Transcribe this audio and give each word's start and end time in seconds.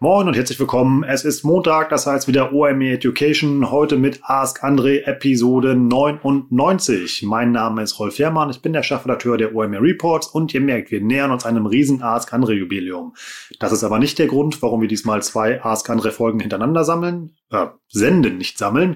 Moin 0.00 0.28
und 0.28 0.36
herzlich 0.36 0.60
willkommen. 0.60 1.02
Es 1.02 1.24
ist 1.24 1.42
Montag, 1.42 1.88
das 1.88 2.06
heißt 2.06 2.28
wieder 2.28 2.52
OME 2.52 2.92
Education. 2.92 3.72
Heute 3.72 3.96
mit 3.96 4.20
Ask 4.22 4.62
Andre 4.62 5.04
Episode 5.04 5.74
99. 5.74 7.24
Mein 7.24 7.50
Name 7.50 7.82
ist 7.82 7.98
Rolf 7.98 8.16
Herrmann. 8.20 8.48
Ich 8.48 8.62
bin 8.62 8.72
der 8.72 8.84
Chefredakteur 8.84 9.36
der 9.36 9.56
OME 9.56 9.82
Reports 9.82 10.28
und 10.28 10.54
ihr 10.54 10.60
merkt, 10.60 10.92
wir 10.92 11.00
nähern 11.00 11.32
uns 11.32 11.44
einem 11.44 11.66
riesen 11.66 12.00
Ask 12.00 12.32
Andre 12.32 12.54
Jubiläum. 12.54 13.16
Das 13.58 13.72
ist 13.72 13.82
aber 13.82 13.98
nicht 13.98 14.20
der 14.20 14.28
Grund, 14.28 14.62
warum 14.62 14.82
wir 14.82 14.88
diesmal 14.88 15.20
zwei 15.24 15.64
Ask 15.64 15.90
Andre 15.90 16.12
Folgen 16.12 16.38
hintereinander 16.38 16.84
sammeln, 16.84 17.34
äh, 17.50 17.66
senden, 17.88 18.38
nicht 18.38 18.56
sammeln. 18.56 18.94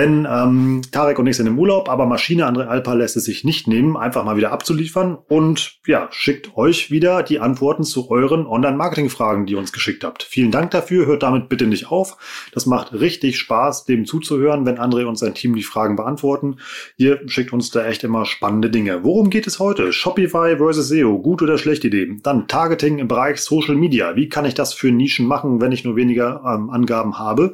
Denn 0.00 0.26
ähm, 0.30 0.80
Tarek 0.92 1.18
und 1.18 1.26
ich 1.26 1.36
sind 1.36 1.46
im 1.46 1.58
Urlaub, 1.58 1.90
aber 1.90 2.06
Maschine 2.06 2.48
André 2.48 2.68
Alpa 2.68 2.94
lässt 2.94 3.18
es 3.18 3.24
sich 3.24 3.44
nicht 3.44 3.68
nehmen, 3.68 3.98
einfach 3.98 4.24
mal 4.24 4.38
wieder 4.38 4.50
abzuliefern 4.50 5.18
und 5.28 5.74
ja, 5.86 6.08
schickt 6.10 6.56
euch 6.56 6.90
wieder 6.90 7.22
die 7.22 7.38
Antworten 7.38 7.84
zu 7.84 8.10
euren 8.10 8.46
Online-Marketing-Fragen, 8.46 9.44
die 9.44 9.52
ihr 9.52 9.58
uns 9.58 9.74
geschickt 9.74 10.02
habt. 10.02 10.22
Vielen 10.22 10.52
Dank 10.52 10.70
dafür, 10.70 11.04
hört 11.04 11.22
damit 11.22 11.50
bitte 11.50 11.66
nicht 11.66 11.90
auf. 11.90 12.16
Das 12.54 12.64
macht 12.64 12.94
richtig 12.94 13.38
Spaß, 13.38 13.84
dem 13.84 14.06
zuzuhören, 14.06 14.64
wenn 14.64 14.78
André 14.78 15.04
und 15.04 15.18
sein 15.18 15.34
Team 15.34 15.54
die 15.54 15.62
Fragen 15.62 15.96
beantworten. 15.96 16.56
Ihr 16.96 17.20
schickt 17.26 17.52
uns 17.52 17.70
da 17.70 17.84
echt 17.84 18.02
immer 18.02 18.24
spannende 18.24 18.70
Dinge. 18.70 19.04
Worum 19.04 19.28
geht 19.28 19.46
es 19.46 19.58
heute? 19.58 19.92
Shopify 19.92 20.56
versus 20.56 20.88
SEO, 20.88 21.18
gut 21.18 21.42
oder 21.42 21.58
schlechte 21.58 21.88
Idee? 21.88 22.08
Dann 22.22 22.48
Targeting 22.48 23.00
im 23.00 23.08
Bereich 23.08 23.42
Social 23.42 23.74
Media. 23.74 24.16
Wie 24.16 24.30
kann 24.30 24.46
ich 24.46 24.54
das 24.54 24.72
für 24.72 24.90
Nischen 24.90 25.26
machen, 25.26 25.60
wenn 25.60 25.72
ich 25.72 25.84
nur 25.84 25.96
weniger 25.96 26.40
ähm, 26.46 26.70
Angaben 26.70 27.18
habe? 27.18 27.52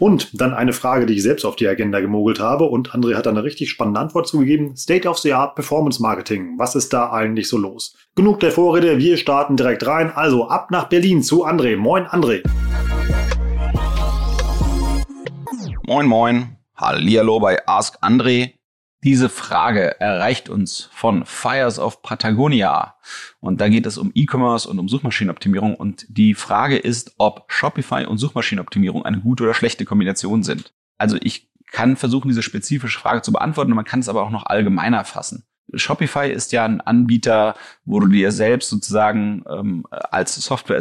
Und 0.00 0.40
dann 0.40 0.54
eine 0.54 0.72
Frage, 0.72 1.06
die 1.06 1.14
ich 1.14 1.22
selbst 1.22 1.44
auf 1.44 1.54
die 1.54 1.68
Agenda 1.68 1.83
gemogelt 1.92 2.40
habe 2.40 2.64
und 2.64 2.90
André 2.90 3.14
hat 3.14 3.26
eine 3.26 3.44
richtig 3.44 3.70
spannende 3.70 4.00
Antwort 4.00 4.26
zugegeben. 4.26 4.76
State 4.76 5.08
of 5.08 5.18
the 5.18 5.32
Art 5.32 5.54
Performance 5.54 6.00
Marketing. 6.00 6.58
Was 6.58 6.74
ist 6.74 6.92
da 6.92 7.12
eigentlich 7.12 7.48
so 7.48 7.58
los? 7.58 7.96
Genug 8.14 8.40
der 8.40 8.52
Vorrede, 8.52 8.98
wir 8.98 9.16
starten 9.16 9.56
direkt 9.56 9.86
rein. 9.86 10.10
Also 10.10 10.48
ab 10.48 10.70
nach 10.70 10.88
Berlin 10.88 11.22
zu 11.22 11.44
André. 11.44 11.76
Moin 11.76 12.06
André. 12.06 12.42
Moin 15.86 16.06
moin. 16.06 16.56
Hallihallo 16.76 17.40
bei 17.40 17.66
Ask 17.66 17.98
André. 18.02 18.54
Diese 19.04 19.28
Frage 19.28 20.00
erreicht 20.00 20.48
uns 20.48 20.88
von 20.90 21.26
Fires 21.26 21.78
of 21.78 22.00
Patagonia. 22.00 22.94
Und 23.38 23.60
da 23.60 23.68
geht 23.68 23.84
es 23.84 23.98
um 23.98 24.10
E-Commerce 24.14 24.66
und 24.66 24.78
um 24.78 24.88
Suchmaschinenoptimierung. 24.88 25.74
Und 25.74 26.06
die 26.08 26.32
Frage 26.32 26.78
ist, 26.78 27.14
ob 27.18 27.44
Shopify 27.48 28.06
und 28.06 28.16
Suchmaschinenoptimierung 28.16 29.04
eine 29.04 29.20
gute 29.20 29.44
oder 29.44 29.52
schlechte 29.52 29.84
Kombination 29.84 30.42
sind. 30.42 30.72
Also 30.96 31.18
ich 31.20 31.50
kann 31.74 31.96
versuchen, 31.96 32.28
diese 32.28 32.42
spezifische 32.42 33.00
Frage 33.00 33.22
zu 33.22 33.32
beantworten. 33.32 33.72
Man 33.72 33.84
kann 33.84 33.98
es 33.98 34.08
aber 34.08 34.22
auch 34.22 34.30
noch 34.30 34.46
allgemeiner 34.46 35.04
fassen. 35.04 35.44
Shopify 35.74 36.30
ist 36.30 36.52
ja 36.52 36.64
ein 36.64 36.80
Anbieter, 36.80 37.56
wo 37.84 37.98
du 37.98 38.06
dir 38.06 38.30
selbst 38.30 38.70
sozusagen 38.70 39.44
ähm, 39.50 39.84
als 39.90 40.36
Software 40.36 40.78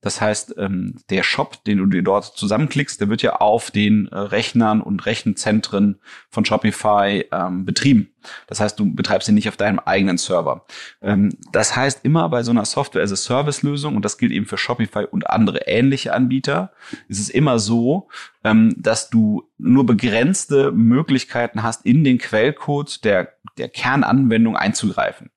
das 0.00 0.20
heißt, 0.20 0.54
ähm, 0.58 0.94
der 1.10 1.24
Shop, 1.24 1.64
den 1.64 1.78
du 1.78 1.86
dir 1.86 2.02
dort 2.02 2.24
zusammenklickst, 2.24 3.00
der 3.00 3.08
wird 3.08 3.22
ja 3.22 3.36
auf 3.36 3.70
den 3.72 4.06
äh, 4.08 4.16
Rechnern 4.16 4.80
und 4.80 5.06
Rechenzentren 5.06 5.98
von 6.30 6.44
Shopify 6.44 7.24
ähm, 7.32 7.64
betrieben. 7.64 8.10
Das 8.46 8.60
heißt, 8.60 8.78
du 8.78 8.94
betreibst 8.94 9.28
ihn 9.28 9.34
nicht 9.34 9.48
auf 9.48 9.56
deinem 9.56 9.80
eigenen 9.80 10.16
Server. 10.16 10.64
Ähm, 11.02 11.30
das 11.50 11.74
heißt, 11.74 12.04
immer 12.04 12.28
bei 12.28 12.44
so 12.44 12.52
einer 12.52 12.64
Software-as-a-Service-Lösung, 12.64 13.96
und 13.96 14.04
das 14.04 14.18
gilt 14.18 14.30
eben 14.30 14.46
für 14.46 14.58
Shopify 14.58 15.04
und 15.04 15.28
andere 15.28 15.66
ähnliche 15.66 16.12
Anbieter, 16.14 16.72
ist 17.08 17.18
es 17.18 17.28
immer 17.28 17.58
so, 17.58 18.08
ähm, 18.44 18.74
dass 18.78 19.10
du 19.10 19.50
nur 19.58 19.84
begrenzte 19.84 20.70
Möglichkeiten 20.70 21.64
hast, 21.64 21.84
in 21.84 22.04
den 22.04 22.18
Quellcode 22.18 23.04
der, 23.04 23.32
der 23.56 23.68
Kernanwendung 23.68 24.56
einzugreifen. 24.56 25.30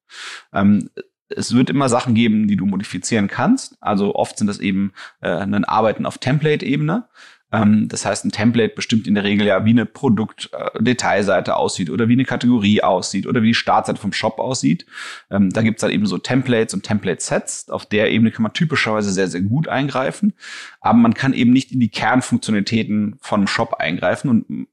Ähm, 0.54 0.90
es 1.36 1.54
wird 1.54 1.70
immer 1.70 1.90
Sachen 1.90 2.16
geben, 2.16 2.48
die 2.48 2.56
du 2.56 2.66
modifizieren 2.66 3.28
kannst. 3.28 3.78
Also 3.82 4.16
oft 4.16 4.38
sind 4.38 4.48
das 4.48 4.60
eben 4.60 4.94
äh, 5.22 5.30
ein 5.30 5.66
Arbeiten 5.66 6.06
auf 6.06 6.18
Template-Ebene. 6.18 7.08
Ähm, 7.52 7.88
das 7.90 8.06
heißt, 8.06 8.26
ein 8.26 8.32
Template 8.32 8.76
bestimmt 8.76 9.08
in 9.08 9.16
der 9.16 9.24
Regel 9.24 9.48
ja, 9.48 9.66
wie 9.66 9.72
eine 9.72 9.86
Produkt-Detailseite 9.86 11.52
äh, 11.52 11.54
aussieht 11.54 11.90
oder 11.90 12.08
wie 12.08 12.14
eine 12.14 12.26
Kategorie 12.26 12.82
aussieht 12.82 13.28
oder 13.28 13.42
wie 13.42 13.48
die 13.48 13.54
Startseite 13.54 14.00
vom 14.00 14.14
Shop 14.14 14.40
aussieht. 14.40 14.86
Ähm, 15.30 15.50
da 15.50 15.62
gibt's 15.62 15.82
dann 15.82 15.92
eben 15.92 16.06
so 16.06 16.18
Templates 16.18 16.74
und 16.74 16.84
Template-Sets. 16.84 17.70
Auf 17.70 17.86
der 17.86 18.12
Ebene 18.12 18.32
kann 18.32 18.44
man 18.44 18.54
typischerweise 18.54 19.12
sehr, 19.12 19.28
sehr 19.28 19.42
gut 19.42 19.68
eingreifen. 19.68 20.34
Aber 20.80 20.98
man 20.98 21.14
kann 21.14 21.34
eben 21.34 21.52
nicht 21.52 21.72
in 21.72 21.80
die 21.80 21.90
Kernfunktionalitäten 21.90 23.18
von 23.22 23.42
einem 23.42 23.48
Shop 23.48 23.76
eingreifen. 23.76 24.30
Und 24.30 24.68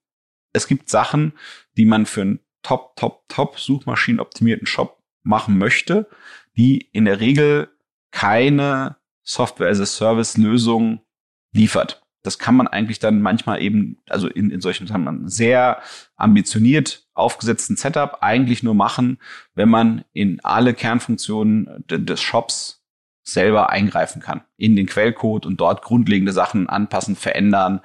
es 0.53 0.69
gibt 0.69 0.89
Sachen, 0.89 1.33
die 1.77 1.85
man 1.85 2.07
für 2.07 2.23
einen 2.23 2.41
top, 2.63 2.97
top, 2.97 3.29
top 3.29 3.59
suchmaschinenoptimierten 3.59 4.67
Shop 4.67 4.99
machen 5.23 5.59
möchte, 5.59 6.09
die 6.59 6.89
in 6.93 7.05
der 7.05 7.21
Regel 7.21 7.69
keine 8.11 8.97
Software-as-a-Service-Lösung 9.23 11.01
liefert. 11.53 12.03
Das 12.23 12.39
kann 12.39 12.57
man 12.57 12.67
eigentlich 12.67 12.99
dann 12.99 13.23
manchmal 13.23 13.63
eben, 13.63 13.99
also 14.09 14.27
in, 14.27 14.51
in 14.51 14.61
solchen 14.61 14.87
sagen 14.87 15.05
wir, 15.05 15.29
sehr 15.31 15.81
ambitioniert 16.17 17.07
aufgesetzten 17.15 17.77
Setup 17.77 18.19
eigentlich 18.23 18.63
nur 18.63 18.75
machen, 18.75 19.19
wenn 19.55 19.69
man 19.69 20.05
in 20.13 20.41
alle 20.43 20.75
Kernfunktionen 20.75 21.85
des 21.89 22.21
Shops 22.21 22.83
selber 23.23 23.71
eingreifen 23.71 24.21
kann. 24.21 24.43
In 24.57 24.75
den 24.75 24.87
Quellcode 24.87 25.47
und 25.47 25.61
dort 25.61 25.83
grundlegende 25.83 26.33
Sachen 26.33 26.69
anpassen, 26.69 27.15
verändern, 27.15 27.81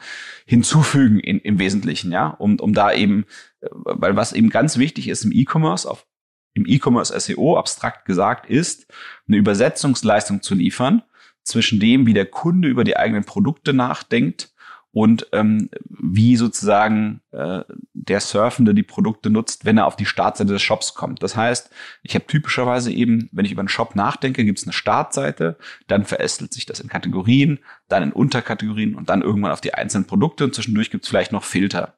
hinzufügen 0.46 1.20
in, 1.20 1.40
im 1.40 1.60
Wesentlichen, 1.60 2.12
ja, 2.12 2.28
um, 2.28 2.60
um 2.60 2.74
da 2.74 2.92
eben, 2.92 3.26
äh, 3.62 3.68
weil 3.72 4.16
was 4.16 4.34
eben 4.34 4.50
ganz 4.50 4.78
wichtig 4.78 5.10
ist 5.10 5.26
im 5.26 5.32
E-Commerce 5.32 5.90
auf 5.90 6.08
im 6.54 6.66
E-Commerce 6.68 7.18
SEO 7.20 7.58
abstrakt 7.58 8.06
gesagt 8.06 8.50
ist, 8.50 8.88
eine 9.28 9.38
Übersetzungsleistung 9.38 10.42
zu 10.42 10.56
liefern 10.56 11.04
zwischen 11.44 11.80
dem, 11.80 12.06
wie 12.06 12.14
der 12.14 12.26
Kunde 12.26 12.68
über 12.68 12.84
die 12.84 12.98
eigenen 12.98 13.26
Produkte 13.26 13.74
nachdenkt 13.74 14.54
und 14.94 15.28
ähm, 15.32 15.70
wie 15.90 16.36
sozusagen 16.36 17.22
äh, 17.32 17.64
der 17.94 18.20
Surfende 18.20 18.76
die 18.76 18.84
Produkte 18.84 19.32
nutzt, 19.32 19.66
wenn 19.66 19.80
er 19.80 19.88
auf 19.88 19.96
die 19.96 20.06
Startseite 20.06 20.54
des 20.54 20.62
Shops 20.62 20.94
kommt. 20.94 21.24
Das 21.24 21.36
heißt, 21.36 21.72
ich 22.04 22.14
habe 22.14 22.28
typischerweise 22.28 22.92
eben, 22.92 23.28
wenn 23.32 23.44
ich 23.44 23.52
über 23.52 23.62
einen 23.62 23.70
Shop 23.70 23.96
nachdenke, 23.96 24.46
gibt 24.46 24.60
es 24.60 24.66
eine 24.66 24.74
Startseite, 24.74 25.58
dann 25.88 26.06
verästelt 26.06 26.54
sich 26.54 26.68
das 26.68 26.80
in 26.80 26.90
Kategorien, 26.90 27.60
dann 27.88 28.04
in 28.04 28.12
Unterkategorien 28.12 28.94
und 28.94 29.10
dann 29.10 29.24
irgendwann 29.24 29.52
auf 29.52 29.62
die 29.62 29.74
einzelnen 29.74 30.06
Produkte 30.06 30.44
und 30.44 30.54
zwischendurch 30.54 30.92
gibt 30.92 31.06
es 31.06 31.10
vielleicht 31.10 31.32
noch 31.32 31.44
Filter. 31.44 31.96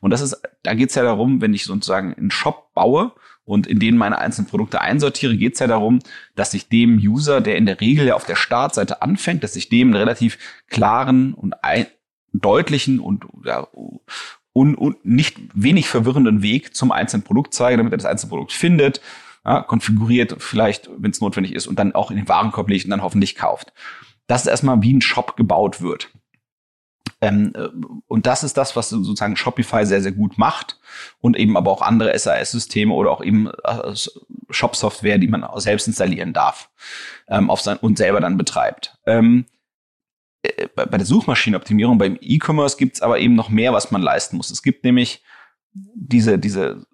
Und 0.00 0.10
das 0.10 0.20
ist, 0.20 0.42
da 0.64 0.74
geht 0.74 0.88
es 0.88 0.96
ja 0.96 1.04
darum, 1.04 1.40
wenn 1.40 1.54
ich 1.54 1.64
sozusagen 1.64 2.12
einen 2.14 2.32
Shop 2.32 2.74
baue 2.74 3.12
und 3.44 3.66
in 3.66 3.78
denen 3.78 3.98
meine 3.98 4.18
einzelnen 4.18 4.48
Produkte 4.48 4.80
einsortiere, 4.80 5.36
geht 5.36 5.54
es 5.54 5.60
ja 5.60 5.66
darum, 5.66 5.98
dass 6.34 6.54
ich 6.54 6.68
dem 6.68 6.98
User, 6.98 7.40
der 7.40 7.56
in 7.56 7.66
der 7.66 7.80
Regel 7.80 8.06
ja 8.06 8.14
auf 8.14 8.24
der 8.24 8.36
Startseite 8.36 9.02
anfängt, 9.02 9.42
dass 9.42 9.56
ich 9.56 9.68
dem 9.68 9.88
einen 9.88 9.96
relativ 9.96 10.38
klaren 10.68 11.34
und 11.34 11.64
ein, 11.64 11.86
deutlichen 12.32 12.98
und 12.98 13.26
ja, 13.44 13.66
und, 14.52 14.74
und 14.74 15.04
nicht 15.04 15.38
wenig 15.54 15.88
verwirrenden 15.88 16.42
Weg 16.42 16.74
zum 16.74 16.92
einzelnen 16.92 17.24
Produkt 17.24 17.54
zeige, 17.54 17.76
damit 17.76 17.92
er 17.92 17.98
das 17.98 18.06
einzelne 18.06 18.30
Produkt 18.30 18.52
findet, 18.52 19.00
ja, 19.44 19.62
konfiguriert, 19.62 20.36
vielleicht, 20.38 20.90
wenn 20.98 21.10
es 21.10 21.20
notwendig 21.20 21.54
ist, 21.54 21.66
und 21.66 21.78
dann 21.78 21.94
auch 21.94 22.10
in 22.10 22.16
den 22.16 22.28
Warenkorb 22.28 22.68
legt 22.68 22.84
und 22.84 22.90
dann 22.90 23.02
hoffentlich 23.02 23.34
kauft. 23.34 23.72
Das 24.26 24.42
ist 24.42 24.48
erstmal, 24.48 24.82
wie 24.82 24.92
ein 24.92 25.00
Shop 25.00 25.36
gebaut 25.36 25.80
wird. 25.82 26.10
Ähm, 27.22 27.52
äh, 27.54 27.68
und 28.08 28.26
das 28.26 28.42
ist 28.42 28.56
das, 28.58 28.76
was 28.76 28.90
sozusagen 28.90 29.36
Shopify 29.36 29.86
sehr, 29.86 30.02
sehr 30.02 30.12
gut 30.12 30.36
macht 30.36 30.78
und 31.20 31.38
eben 31.38 31.56
aber 31.56 31.70
auch 31.70 31.80
andere 31.80 32.18
SAS-Systeme 32.18 32.92
oder 32.92 33.10
auch 33.12 33.22
eben 33.22 33.48
äh, 33.48 33.94
Shop-Software, 34.50 35.18
die 35.18 35.28
man 35.28 35.46
selbst 35.60 35.86
installieren 35.86 36.32
darf 36.32 36.68
ähm, 37.28 37.48
auf 37.48 37.60
sein, 37.60 37.78
und 37.78 37.96
selber 37.96 38.20
dann 38.20 38.36
betreibt. 38.36 38.98
Ähm, 39.06 39.46
äh, 40.42 40.66
bei, 40.74 40.84
bei 40.84 40.98
der 40.98 41.06
Suchmaschinenoptimierung, 41.06 41.96
beim 41.96 42.18
E-Commerce 42.20 42.76
gibt 42.76 42.96
es 42.96 43.02
aber 43.02 43.20
eben 43.20 43.36
noch 43.36 43.48
mehr, 43.48 43.72
was 43.72 43.92
man 43.92 44.02
leisten 44.02 44.36
muss. 44.36 44.50
Es 44.50 44.62
gibt 44.62 44.82
nämlich 44.82 45.22
diese, 45.72 46.40
diese 46.40 46.84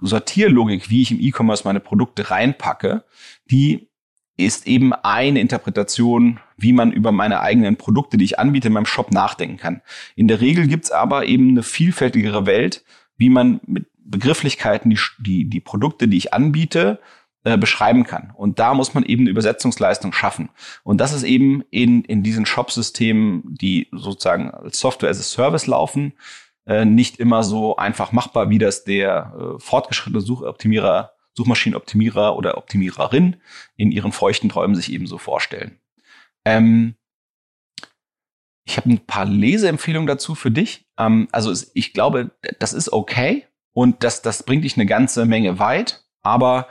Sortierlogik, 0.00 0.88
wie 0.88 1.02
ich 1.02 1.10
im 1.10 1.20
E-Commerce 1.20 1.64
meine 1.64 1.80
Produkte 1.80 2.30
reinpacke, 2.30 3.04
die 3.50 3.90
ist 4.36 4.66
eben 4.66 4.92
eine 4.92 5.40
Interpretation, 5.40 6.40
wie 6.56 6.72
man 6.72 6.92
über 6.92 7.12
meine 7.12 7.40
eigenen 7.40 7.76
Produkte, 7.76 8.16
die 8.16 8.24
ich 8.24 8.38
anbiete, 8.38 8.68
in 8.68 8.74
meinem 8.74 8.86
Shop 8.86 9.12
nachdenken 9.12 9.56
kann. 9.56 9.82
In 10.16 10.28
der 10.28 10.40
Regel 10.40 10.66
gibt's 10.66 10.90
aber 10.90 11.26
eben 11.26 11.50
eine 11.50 11.62
vielfältigere 11.62 12.46
Welt, 12.46 12.84
wie 13.16 13.28
man 13.28 13.60
mit 13.66 13.86
Begrifflichkeiten 14.04 14.90
die, 14.90 14.98
die, 15.18 15.44
die 15.48 15.60
Produkte, 15.60 16.08
die 16.08 16.16
ich 16.16 16.34
anbiete, 16.34 17.00
äh, 17.44 17.56
beschreiben 17.56 18.04
kann. 18.04 18.32
Und 18.36 18.58
da 18.58 18.74
muss 18.74 18.94
man 18.94 19.04
eben 19.04 19.22
eine 19.22 19.30
Übersetzungsleistung 19.30 20.12
schaffen. 20.12 20.50
Und 20.82 21.00
das 21.00 21.12
ist 21.12 21.22
eben 21.22 21.62
in, 21.70 22.02
in 22.04 22.22
diesen 22.22 22.46
Shop-Systemen, 22.46 23.42
die 23.60 23.88
sozusagen 23.92 24.50
als 24.50 24.78
Software 24.78 25.10
as 25.10 25.20
a 25.20 25.22
Service 25.22 25.66
laufen, 25.66 26.14
äh, 26.66 26.84
nicht 26.84 27.18
immer 27.20 27.42
so 27.42 27.76
einfach 27.76 28.12
machbar, 28.12 28.50
wie 28.50 28.58
das 28.58 28.84
der 28.84 29.34
äh, 29.38 29.60
fortgeschrittene 29.60 30.22
Suchoptimierer 30.22 31.13
Suchmaschinenoptimierer 31.36 32.36
oder 32.36 32.56
Optimiererin 32.56 33.36
in 33.76 33.90
ihren 33.90 34.12
feuchten 34.12 34.48
Träumen 34.48 34.76
sich 34.76 34.92
ebenso 34.92 35.18
vorstellen. 35.18 35.78
Ähm, 36.44 36.94
ich 38.66 38.76
habe 38.76 38.90
ein 38.90 39.04
paar 39.04 39.26
Leseempfehlungen 39.26 40.06
dazu 40.06 40.34
für 40.34 40.50
dich. 40.50 40.86
Ähm, 40.98 41.28
also 41.32 41.52
ich 41.74 41.92
glaube, 41.92 42.30
das 42.58 42.72
ist 42.72 42.92
okay 42.92 43.46
und 43.72 44.04
das, 44.04 44.22
das 44.22 44.42
bringt 44.42 44.64
dich 44.64 44.76
eine 44.76 44.86
ganze 44.86 45.26
Menge 45.26 45.58
weit, 45.58 46.04
aber 46.22 46.68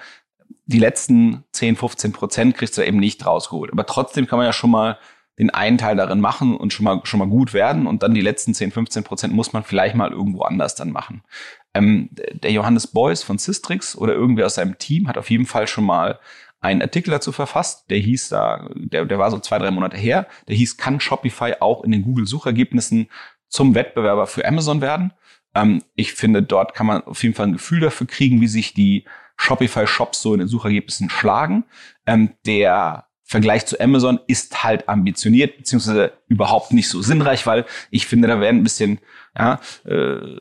die 0.65 0.79
letzten 0.79 1.43
10, 1.51 1.75
15 1.75 2.13
Prozent 2.13 2.55
kriegst 2.55 2.77
du 2.77 2.85
eben 2.85 2.97
nicht 2.97 3.25
rausgeholt. 3.25 3.71
Aber 3.71 3.85
trotzdem 3.85 4.27
kann 4.27 4.37
man 4.37 4.45
ja 4.45 4.53
schon 4.53 4.71
mal 4.71 4.97
den 5.39 5.49
einen 5.49 5.77
Teil 5.77 5.95
darin 5.95 6.21
machen 6.21 6.55
und 6.55 6.73
schon 6.73 6.83
mal, 6.83 7.01
schon 7.03 7.19
mal 7.19 7.27
gut 7.27 7.53
werden 7.53 7.87
und 7.87 8.03
dann 8.03 8.13
die 8.13 8.21
letzten 8.21 8.53
10, 8.53 8.71
15 8.71 9.03
Prozent 9.03 9.33
muss 9.33 9.51
man 9.51 9.63
vielleicht 9.63 9.95
mal 9.95 10.11
irgendwo 10.11 10.43
anders 10.43 10.75
dann 10.75 10.91
machen. 10.91 11.23
Ähm, 11.73 12.09
der 12.33 12.51
Johannes 12.51 12.87
Beuys 12.87 13.23
von 13.23 13.37
Systrix 13.37 13.95
oder 13.95 14.13
irgendwer 14.13 14.45
aus 14.45 14.55
seinem 14.55 14.77
Team 14.77 15.07
hat 15.07 15.17
auf 15.17 15.29
jeden 15.29 15.45
Fall 15.45 15.67
schon 15.67 15.85
mal 15.85 16.19
einen 16.63 16.81
Artikel 16.81 17.11
dazu 17.11 17.31
verfasst, 17.31 17.89
der 17.89 17.97
hieß 17.97 18.29
da, 18.29 18.69
der, 18.73 19.05
der 19.05 19.19
war 19.19 19.29
so 19.31 19.39
zwei, 19.39 19.59
drei 19.59 19.69
Monate 19.69 19.97
her, 19.97 20.27
der 20.47 20.55
hieß, 20.55 20.77
kann 20.77 21.01
Shopify 21.01 21.55
auch 21.59 21.83
in 21.83 21.91
den 21.91 22.03
Google-Suchergebnissen 22.03 23.09
zum 23.49 23.75
Wettbewerber 23.75 24.27
für 24.27 24.45
Amazon 24.45 24.79
werden? 24.79 25.11
Ähm, 25.53 25.83
ich 25.95 26.13
finde, 26.13 26.41
dort 26.41 26.73
kann 26.73 26.87
man 26.87 27.03
auf 27.03 27.21
jeden 27.21 27.35
Fall 27.35 27.47
ein 27.47 27.53
Gefühl 27.53 27.81
dafür 27.81 28.07
kriegen, 28.07 28.39
wie 28.39 28.47
sich 28.47 28.73
die 28.73 29.05
Shopify-Shops 29.35 30.21
so 30.21 30.33
in 30.33 30.39
den 30.39 30.47
Suchergebnissen 30.47 31.09
schlagen. 31.09 31.65
Ähm, 32.05 32.31
der 32.45 33.07
Vergleich 33.23 33.65
zu 33.65 33.79
Amazon 33.79 34.19
ist 34.27 34.63
halt 34.63 34.89
ambitioniert, 34.89 35.57
beziehungsweise 35.57 36.13
überhaupt 36.27 36.73
nicht 36.73 36.89
so 36.89 37.01
sinnreich, 37.01 37.45
weil 37.47 37.65
ich 37.89 38.05
finde, 38.05 38.27
da 38.27 38.39
werden 38.39 38.57
ein 38.61 38.63
bisschen 38.63 38.99
ja, 39.37 39.59
äh, 39.85 40.37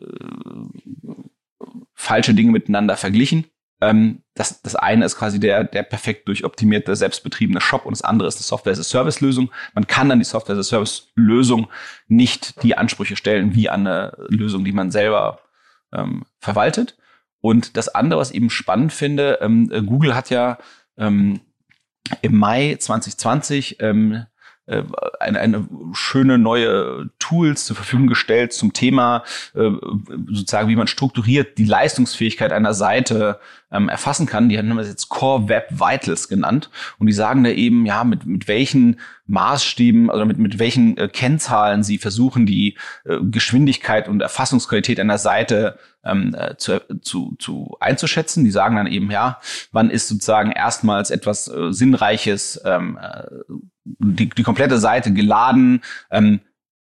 falsche 1.95 2.35
Dinge 2.35 2.51
miteinander 2.51 2.97
verglichen. 2.97 3.47
Ähm, 3.81 4.23
das, 4.35 4.63
das 4.63 4.77
eine 4.77 5.05
ist 5.05 5.17
quasi 5.17 5.41
der, 5.41 5.65
der 5.65 5.83
perfekt 5.83 6.29
durchoptimierte, 6.29 6.95
selbstbetriebene 6.97 7.61
Shop 7.61 7.85
und 7.85 7.93
das 7.93 8.03
andere 8.03 8.29
ist 8.29 8.37
eine 8.37 8.45
Software-as-a-Service-Lösung. 8.45 9.51
Man 9.75 9.87
kann 9.87 10.11
an 10.11 10.19
die 10.19 10.25
Software-as-a-Service-Lösung 10.25 11.69
nicht 12.09 12.63
die 12.63 12.77
Ansprüche 12.77 13.17
stellen 13.17 13.55
wie 13.55 13.69
an 13.69 13.87
eine 13.87 14.17
Lösung, 14.29 14.65
die 14.65 14.73
man 14.73 14.91
selber 14.91 15.41
ähm, 15.93 16.25
verwaltet. 16.39 16.97
Und 17.41 17.77
das 17.77 17.89
andere, 17.89 18.21
was 18.21 18.31
ich 18.31 18.37
eben 18.37 18.51
spannend 18.51 18.93
finde, 18.93 19.39
ähm, 19.41 19.69
Google 19.87 20.15
hat 20.15 20.31
ja 20.31 20.59
ähm, 20.97 21.41
im 22.21 22.37
Mai 22.37 22.77
2020 22.79 23.81
ähm, 23.81 24.27
äh, 24.67 24.85
eine, 25.19 25.41
eine 25.41 25.69
schöne 25.93 26.39
neue 26.39 27.11
Tools 27.19 27.67
zur 27.67 27.77
Verfügung 27.77 28.07
gestellt 28.07 28.53
zum 28.53 28.73
Thema 28.73 29.25
äh, 29.55 29.71
sozusagen, 30.31 30.69
wie 30.69 30.77
man 30.77 30.87
strukturiert 30.87 31.59
die 31.59 31.65
Leistungsfähigkeit 31.65 32.53
einer 32.53 32.75
Seite 32.75 33.41
ähm, 33.73 33.89
erfassen 33.89 34.27
kann. 34.27 34.49
Die 34.49 34.59
haben 34.59 34.69
wir 34.69 34.85
jetzt 34.85 35.09
Core 35.09 35.49
Web 35.49 35.69
Vitals 35.71 36.29
genannt 36.29 36.71
und 36.99 37.07
die 37.07 37.13
sagen 37.13 37.43
da 37.43 37.51
eben, 37.51 37.87
ja, 37.87 38.05
mit, 38.05 38.27
mit 38.27 38.49
welchen 38.49 39.01
Maßstäben 39.27 40.11
oder 40.11 40.27
mit, 40.27 40.39
mit 40.39 40.59
welchen 40.59 40.97
äh, 40.99 41.09
Kennzahlen 41.09 41.83
sie 41.83 41.99
versuchen, 41.99 42.47
die 42.47 42.77
äh, 43.05 43.19
Geschwindigkeit 43.23 44.09
und 44.09 44.21
Erfassungsqualität 44.21 45.01
einer 45.01 45.19
Seite 45.19 45.79
ähm, 46.05 46.35
äh, 46.39 46.57
zu, 46.57 46.81
zu, 47.01 47.35
zu 47.39 47.77
einzuschätzen. 47.81 48.45
Die 48.45 48.51
sagen 48.51 48.77
dann 48.77 48.87
eben, 48.87 49.11
ja, 49.11 49.41
wann 49.73 49.91
ist 49.91 50.09
sozusagen 50.09 50.53
erstmals 50.53 51.11
etwas 51.11 51.49
äh, 51.49 51.73
Sinnreiches, 51.73 52.61
ähm, 52.65 52.99
äh, 53.01 53.25
die, 53.85 54.29
die 54.29 54.43
komplette 54.43 54.79
Seite 54.79 55.13
geladen, 55.13 55.83
ähm, 56.11 56.41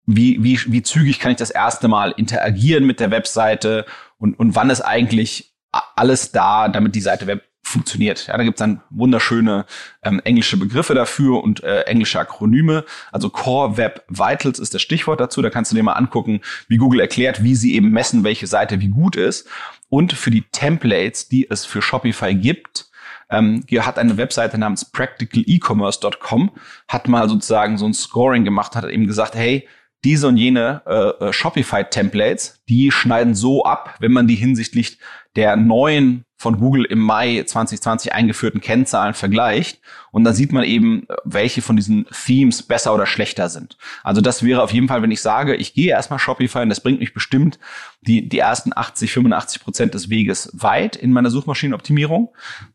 wie, 0.05 0.41
wie, 0.41 0.59
wie 0.71 0.83
zügig 0.83 1.19
kann 1.19 1.31
ich 1.31 1.37
das 1.37 1.49
erste 1.49 1.89
Mal 1.89 2.11
interagieren 2.15 2.85
mit 2.85 3.01
der 3.01 3.11
Webseite 3.11 3.85
und, 4.17 4.39
und 4.39 4.55
wann 4.55 4.69
ist 4.69 4.81
eigentlich 4.81 5.53
alles 5.95 6.31
da, 6.31 6.67
damit 6.67 6.95
die 6.95 7.01
Seite 7.01 7.27
Web 7.27 7.43
funktioniert. 7.67 8.27
Ja, 8.27 8.37
da 8.37 8.43
gibt's 8.43 8.59
dann 8.59 8.81
wunderschöne 8.89 9.65
ähm, 10.01 10.21
englische 10.23 10.57
Begriffe 10.57 10.93
dafür 10.93 11.43
und 11.43 11.63
äh, 11.63 11.81
englische 11.81 12.19
Akronyme. 12.19 12.85
Also 13.11 13.29
Core 13.29 13.77
Web 13.77 14.05
Vitals 14.07 14.59
ist 14.59 14.73
das 14.73 14.81
Stichwort 14.81 15.19
dazu. 15.19 15.41
Da 15.41 15.49
kannst 15.49 15.71
du 15.71 15.75
dir 15.75 15.83
mal 15.83 15.93
angucken, 15.93 16.41
wie 16.67 16.77
Google 16.77 17.01
erklärt, 17.01 17.43
wie 17.43 17.55
sie 17.55 17.75
eben 17.75 17.91
messen, 17.91 18.23
welche 18.23 18.47
Seite 18.47 18.79
wie 18.79 18.87
gut 18.87 19.15
ist. 19.15 19.47
Und 19.89 20.13
für 20.13 20.31
die 20.31 20.43
Templates, 20.51 21.27
die 21.27 21.49
es 21.49 21.65
für 21.65 21.81
Shopify 21.81 22.33
gibt, 22.33 22.89
ähm, 23.29 23.63
hier 23.67 23.85
hat 23.85 23.99
eine 23.99 24.17
Webseite 24.17 24.57
namens 24.57 24.85
practicalecommerce.com, 24.85 26.51
hat 26.87 27.07
mal 27.07 27.27
sozusagen 27.27 27.77
so 27.77 27.85
ein 27.85 27.93
Scoring 27.93 28.45
gemacht, 28.45 28.75
hat 28.75 28.85
eben 28.85 29.07
gesagt, 29.07 29.35
hey, 29.35 29.67
diese 30.03 30.27
und 30.27 30.37
jene 30.37 30.83
äh, 30.85 31.25
äh 31.25 31.33
Shopify-Templates, 31.33 32.63
die 32.69 32.91
schneiden 32.91 33.35
so 33.35 33.65
ab, 33.65 33.95
wenn 33.99 34.13
man 34.13 34.27
die 34.27 34.35
hinsichtlich 34.35 34.99
der 35.37 35.55
neuen 35.55 36.25
von 36.39 36.59
Google 36.59 36.85
im 36.85 36.99
Mai 36.99 37.43
2020 37.43 38.13
eingeführten 38.13 38.61
Kennzahlen 38.61 39.15
vergleicht. 39.15 39.79
Und 40.11 40.23
dann 40.23 40.35
sieht 40.35 40.51
man 40.51 40.63
eben, 40.63 41.07
welche 41.23 41.63
von 41.63 41.75
diesen 41.75 42.05
Themes 42.25 42.61
besser 42.61 42.93
oder 42.93 43.07
schlechter 43.07 43.49
sind. 43.49 43.77
Also 44.03 44.21
das 44.21 44.43
wäre 44.43 44.61
auf 44.61 44.71
jeden 44.71 44.87
Fall, 44.87 45.01
wenn 45.01 45.11
ich 45.11 45.21
sage, 45.21 45.55
ich 45.55 45.73
gehe 45.73 45.89
erstmal 45.89 46.19
Shopify 46.19 46.59
und 46.59 46.69
das 46.69 46.81
bringt 46.81 46.99
mich 46.99 47.13
bestimmt 47.13 47.57
die, 48.01 48.29
die 48.29 48.37
ersten 48.37 48.71
80, 48.75 49.11
85 49.11 49.63
Prozent 49.63 49.93
des 49.95 50.09
Weges 50.09 50.51
weit 50.53 50.95
in 50.95 51.11
meiner 51.11 51.31
Suchmaschinenoptimierung. 51.31 52.29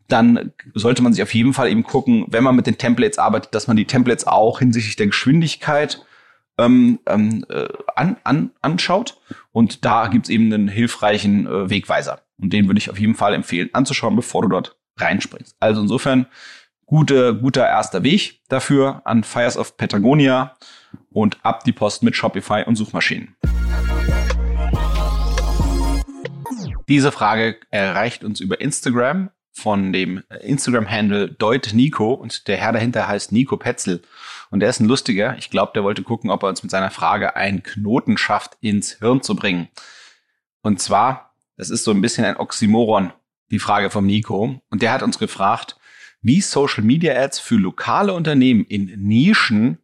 Dann 0.09 0.53
sollte 0.75 1.03
man 1.03 1.13
sich 1.13 1.23
auf 1.23 1.35
jeden 1.35 1.53
Fall 1.53 1.71
eben 1.71 1.85
gucken, 1.85 2.27
wenn 2.29 2.45
man 2.45 2.57
mit 2.57 2.67
den 2.67 2.79
Templates 2.79 3.19
arbeitet, 3.19 3.55
dass 3.55 3.69
man 3.69 3.77
die 3.77 3.87
Templates 3.87 4.27
auch 4.27 4.59
hinsichtlich 4.59 4.97
der 4.97 5.07
Geschwindigkeit 5.07 6.05
ähm, 6.59 6.99
ähm, 7.07 7.45
äh, 7.49 7.69
an, 7.95 8.17
an, 8.25 8.51
anschaut. 8.61 9.19
Und 9.53 9.85
da 9.85 10.09
gibt's 10.09 10.29
eben 10.29 10.53
einen 10.53 10.69
hilfreichen 10.69 11.47
äh, 11.47 11.71
Wegweiser. 11.71 12.21
Und 12.43 12.53
den 12.53 12.67
würde 12.67 12.79
ich 12.79 12.91
auf 12.91 12.99
jeden 12.99 13.15
Fall 13.15 13.35
empfehlen 13.35 13.71
anzuschauen, 13.73 14.17
bevor 14.17 14.43
du 14.43 14.49
dort 14.49 14.77
reinspringst. 14.99 15.57
Also 15.61 15.81
insofern 15.81 16.27
gute, 16.85 17.37
guter 17.37 17.67
erster 17.67 18.03
Weg 18.03 18.43
dafür 18.49 19.01
an 19.05 19.23
Fires 19.23 19.57
of 19.57 19.77
Patagonia 19.77 20.57
und 21.11 21.39
ab 21.45 21.63
die 21.65 21.73
Post 21.73 22.03
mit 22.03 22.17
Shopify 22.17 22.65
und 22.67 22.75
Suchmaschinen. 22.75 23.37
Diese 26.89 27.13
Frage 27.13 27.59
erreicht 27.71 28.25
uns 28.25 28.41
über 28.41 28.61
Instagram 28.61 29.31
von 29.53 29.93
dem 29.93 30.23
Instagram-Handle 30.41 31.29
deutnico 31.29 32.13
und 32.13 32.49
der 32.49 32.57
Herr 32.57 32.73
dahinter 32.73 33.07
heißt 33.07 33.31
Nico 33.31 33.57
Petzel. 33.57 34.03
Und 34.51 34.61
der 34.61 34.69
ist 34.69 34.81
ein 34.81 34.89
lustiger. 34.89 35.37
Ich 35.39 35.51
glaube, 35.51 35.73
der 35.75 35.85
wollte 35.85 36.03
gucken, 36.03 36.31
ob 36.31 36.43
er 36.43 36.49
uns 36.49 36.63
mit 36.63 36.73
seiner 36.73 36.91
Frage 36.91 37.37
einen 37.37 37.63
Knoten 37.63 38.19
schafft, 38.19 38.57
ins 38.61 38.99
Hirn 38.99 39.23
zu 39.23 39.37
bringen. 39.37 39.69
Und 40.63 40.81
zwar, 40.81 41.32
das 41.57 41.71
ist 41.71 41.85
so 41.85 41.91
ein 41.91 42.01
bisschen 42.01 42.25
ein 42.25 42.37
Oxymoron, 42.37 43.13
die 43.51 43.59
Frage 43.59 43.91
vom 43.91 44.07
Nico. 44.07 44.61
Und 44.71 44.83
der 44.83 44.93
hat 44.93 45.03
uns 45.03 45.19
gefragt, 45.19 45.77
wie 46.23 46.41
Social 46.41 46.85
Media 46.85 47.15
Ads 47.15 47.41
für 47.41 47.57
lokale 47.57 48.15
Unternehmen 48.15 48.65
in 48.65 48.87
Nischen 49.03 49.79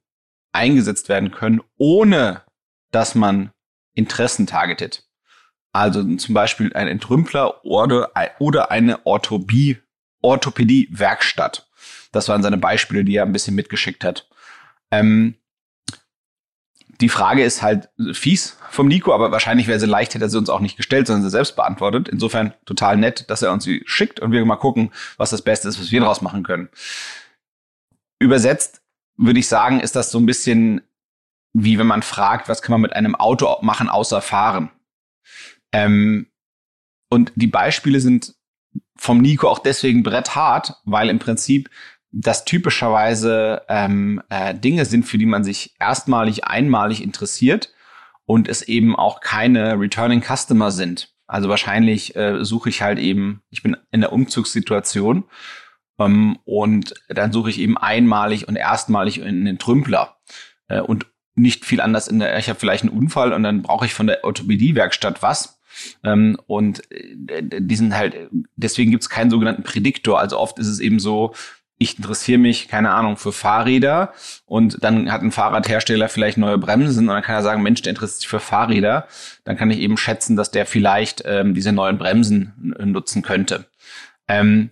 eingesetzt 0.53 1.09
werden 1.09 1.31
können, 1.31 1.63
ohne 1.77 2.43
dass 2.91 3.15
man 3.15 3.53
Interessen 3.95 4.47
targetet. 4.47 5.05
Also 5.73 6.03
zum 6.17 6.35
Beispiel 6.35 6.73
ein 6.73 6.89
Entrümpler 6.89 7.65
oder, 7.65 8.17
eine 8.71 9.07
Orthopädie-Werkstatt. 9.07 11.69
Das 12.13 12.29
waren 12.29 12.43
seine 12.43 12.57
Beispiele, 12.57 13.05
die 13.05 13.17
er 13.17 13.25
ein 13.25 13.33
bisschen 13.33 13.55
mitgeschickt 13.55 14.03
hat. 14.03 14.29
Ähm, 14.91 15.35
die 17.01 17.09
Frage 17.09 17.45
ist 17.45 17.63
halt 17.63 17.89
fies 18.13 18.59
vom 18.71 18.89
Nico, 18.89 19.15
aber 19.15 19.31
wahrscheinlich 19.31 19.67
wäre 19.67 19.79
sie 19.79 19.87
leicht, 19.87 20.15
hätte 20.15 20.25
er 20.25 20.31
sie 20.31 20.39
uns 20.39 20.51
auch 20.51 20.61
nicht 20.61 20.77
gestellt, 20.77 21.07
sondern 21.07 21.23
sie 21.23 21.31
selbst 21.31 21.57
beantwortet. 21.57 22.09
Insofern 22.09 22.55
total 22.65 22.97
nett, 22.97 23.31
dass 23.31 23.43
er 23.43 23.53
uns 23.53 23.65
sie 23.65 23.83
schickt 23.87 24.21
und 24.21 24.33
wir 24.33 24.45
mal 24.45 24.57
gucken, 24.57 24.91
was 25.17 25.31
das 25.31 25.43
Beste 25.43 25.69
ist, 25.69 25.81
was 25.81 25.93
wir 25.93 26.01
daraus 26.01 26.23
machen 26.23 26.43
können. 26.43 26.69
Übersetzt 28.19 28.83
würde 29.17 29.39
ich 29.39 29.49
sagen, 29.49 29.81
ist 29.81 29.97
das 29.97 30.11
so 30.11 30.19
ein 30.19 30.27
bisschen 30.27 30.83
wie 31.53 31.79
wenn 31.79 31.87
man 31.87 32.03
fragt, 32.03 32.49
was 32.49 32.63
kann 32.63 32.73
man 32.73 32.81
mit 32.81 32.93
einem 32.93 33.15
Auto 33.15 33.57
machen 33.63 33.89
außer 33.89 34.21
fahren. 34.21 34.71
Ähm, 35.73 36.27
und 37.11 37.33
die 37.35 37.47
Beispiele 37.47 38.01
sind 38.01 38.35
vom 38.97 39.21
Nico 39.21 39.49
auch 39.49 39.61
deswegen 39.61 40.03
bretthart, 40.03 40.75
weil 40.85 41.09
im 41.09 41.19
Prinzip 41.19 41.71
das 42.11 42.45
typischerweise 42.45 43.63
ähm, 43.69 44.23
äh, 44.31 44.55
Dinge 44.55 44.85
sind, 44.85 45.05
für 45.05 45.19
die 45.19 45.27
man 45.27 45.45
sich 45.45 45.75
erstmalig, 45.79 46.45
einmalig 46.45 47.03
interessiert 47.03 47.73
und 48.25 48.49
es 48.49 48.63
eben 48.63 48.97
auch 48.97 49.21
keine 49.21 49.79
Returning 49.79 50.23
Customer 50.23 50.71
sind. 50.71 51.15
Also 51.27 51.49
wahrscheinlich 51.49 52.17
äh, 52.17 52.45
suche 52.45 52.71
ich 52.71 52.83
halt 52.83 52.99
eben, 52.99 53.43
ich 53.51 53.63
bin 53.63 53.77
in 53.91 54.01
der 54.01 54.13
Umzugssituation 54.13 55.25
ähm, 55.99 56.39
und 56.45 56.95
dann 57.09 57.33
suche 57.33 57.51
ich 57.51 57.59
eben 57.59 57.77
einmalig 57.77 58.49
und 58.49 58.57
erstmalig 58.57 59.21
in 59.21 59.45
den 59.45 59.59
Trümpler 59.59 60.17
äh, 60.69 60.81
und 60.81 61.07
nicht 61.35 61.65
viel 61.65 61.81
anders 61.81 62.09
in 62.09 62.19
der, 62.19 62.39
ich 62.39 62.49
habe 62.49 62.59
vielleicht 62.59 62.83
einen 62.85 62.97
Unfall 62.97 63.33
und 63.33 63.43
dann 63.43 63.63
brauche 63.63 63.87
ich 63.87 63.95
von 63.95 64.07
der 64.07 64.25
Orthopädiewerkstatt 64.25 65.23
was. 65.23 65.61
Ähm, 66.03 66.39
und 66.47 66.91
äh, 66.91 67.43
die 67.61 67.77
sind 67.77 67.95
halt, 67.95 68.17
deswegen 68.57 68.91
gibt 68.91 69.05
es 69.05 69.11
keinen 69.11 69.31
sogenannten 69.31 69.63
Prädiktor. 69.63 70.19
Also 70.19 70.39
oft 70.39 70.59
ist 70.59 70.67
es 70.67 70.81
eben 70.81 70.99
so, 70.99 71.35
ich 71.79 71.97
interessiere 71.97 72.39
mich, 72.39 72.67
keine 72.67 72.91
Ahnung, 72.91 73.17
für 73.17 73.33
Fahrräder 73.33 74.13
und 74.47 74.83
dann 74.83 75.13
hat 75.13 75.23
ein 75.23 75.31
Fahrradhersteller 75.31 76.09
vielleicht 76.09 76.37
neue 76.37 76.59
Bremsen 76.59 77.09
und 77.09 77.15
dann 77.15 77.23
kann 77.23 77.37
er 77.37 77.43
sagen, 77.43 77.63
Mensch, 77.63 77.83
der 77.83 77.91
interessiert 77.91 78.21
sich 78.21 78.29
für 78.29 78.41
Fahrräder. 78.41 79.07
Dann 79.45 79.57
kann 79.57 79.71
ich 79.71 79.79
eben 79.79 79.97
schätzen, 79.97 80.37
dass 80.37 80.51
der 80.51 80.67
vielleicht 80.67 81.23
ähm, 81.25 81.55
diese 81.55 81.73
neuen 81.73 81.97
Bremsen 81.97 82.75
nutzen 82.85 83.23
könnte. 83.23 83.67
Ähm, 84.27 84.71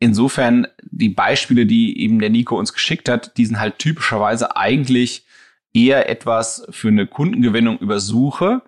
insofern, 0.00 0.66
die 0.82 1.10
Beispiele, 1.10 1.64
die 1.64 2.00
eben 2.00 2.18
der 2.18 2.30
Nico 2.30 2.58
uns 2.58 2.72
geschickt 2.72 3.08
hat, 3.08 3.36
die 3.36 3.46
sind 3.46 3.60
halt 3.60 3.78
typischerweise 3.78 4.56
eigentlich 4.56 5.24
eher 5.72 6.08
etwas 6.08 6.66
für 6.70 6.88
eine 6.88 7.06
Kundengewinnung 7.06 7.78
über 7.78 8.00
Suche 8.00 8.62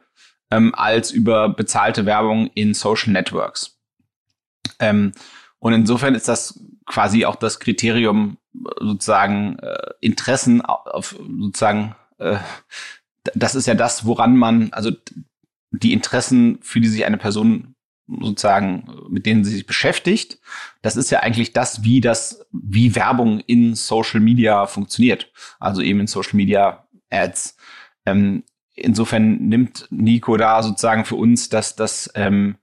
ähm, 0.51 0.75
als 0.77 1.11
über 1.11 1.49
bezahlte 1.49 2.07
Werbung 2.07 2.51
in 2.55 2.73
Social 2.73 3.13
Networks. 3.13 3.79
Ähm, 4.79 5.13
und 5.59 5.73
insofern 5.73 6.15
ist 6.15 6.29
das 6.29 6.61
quasi 6.89 7.25
auch 7.25 7.37
das 7.37 7.61
Kriterium 7.61 8.39
sozusagen 8.81 9.59
äh, 9.61 9.91
Interessen 10.01 10.63
auf 10.63 11.17
sozusagen 11.41 11.95
äh, 12.19 12.39
das 13.35 13.55
ist 13.55 13.67
ja 13.67 13.75
das, 13.75 14.07
woran 14.07 14.37
man 14.37 14.73
also 14.73 14.91
die 15.71 15.93
Interessen, 15.93 16.59
für 16.63 16.81
die 16.81 16.89
sich 16.89 17.05
eine 17.05 17.19
Person 17.19 17.75
sozusagen, 18.07 18.89
mit 19.11 19.27
denen 19.27 19.45
sie 19.45 19.53
sich 19.53 19.67
beschäftigt, 19.67 20.39
das 20.81 20.97
ist 20.97 21.11
ja 21.11 21.21
eigentlich 21.21 21.53
das, 21.53 21.85
wie 21.85 22.01
das, 22.01 22.47
wie 22.53 22.95
Werbung 22.95 23.41
in 23.41 23.75
Social 23.75 24.21
Media 24.21 24.67
funktioniert. 24.67 25.31
Also 25.61 25.83
eben 25.83 26.01
in 26.01 26.07
Social 26.07 26.37
Media 26.37 26.89
Ads. 27.11 27.57
Ähm, 28.07 28.45
insofern 28.75 29.49
nimmt 29.49 29.87
Nico 29.91 30.39
da 30.39 30.63
sozusagen 30.63 31.05
für 31.05 31.17
uns 31.17 31.51
das, 31.51 31.77
das, 31.77 32.11
ähm, 32.15 32.57